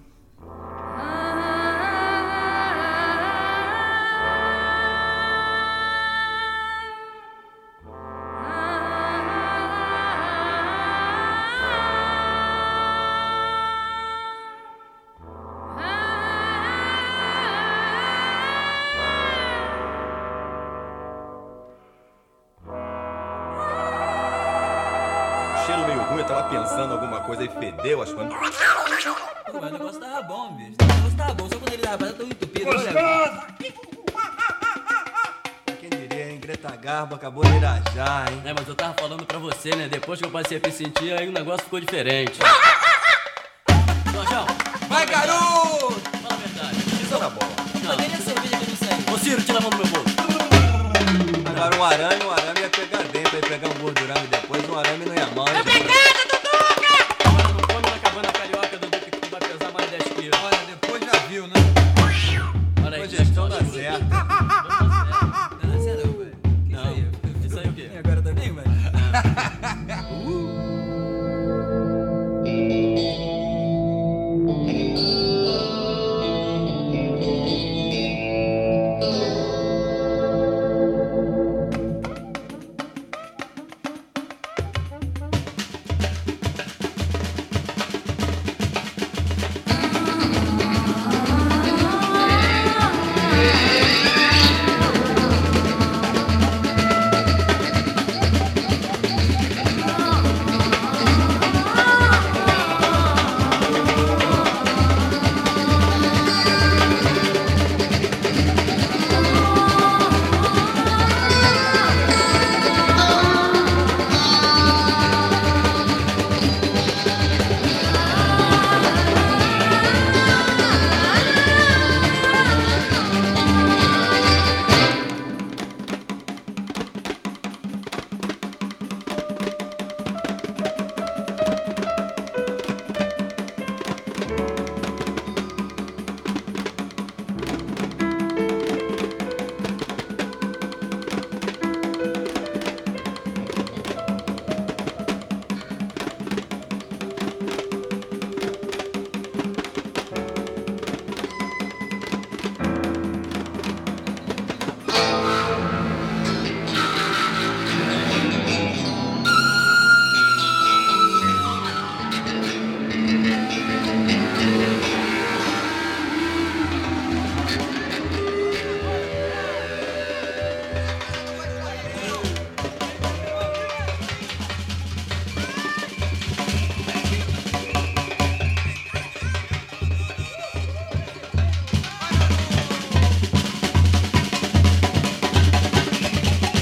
[40.44, 42.40] passei a me sentir, aí o negócio ficou diferente.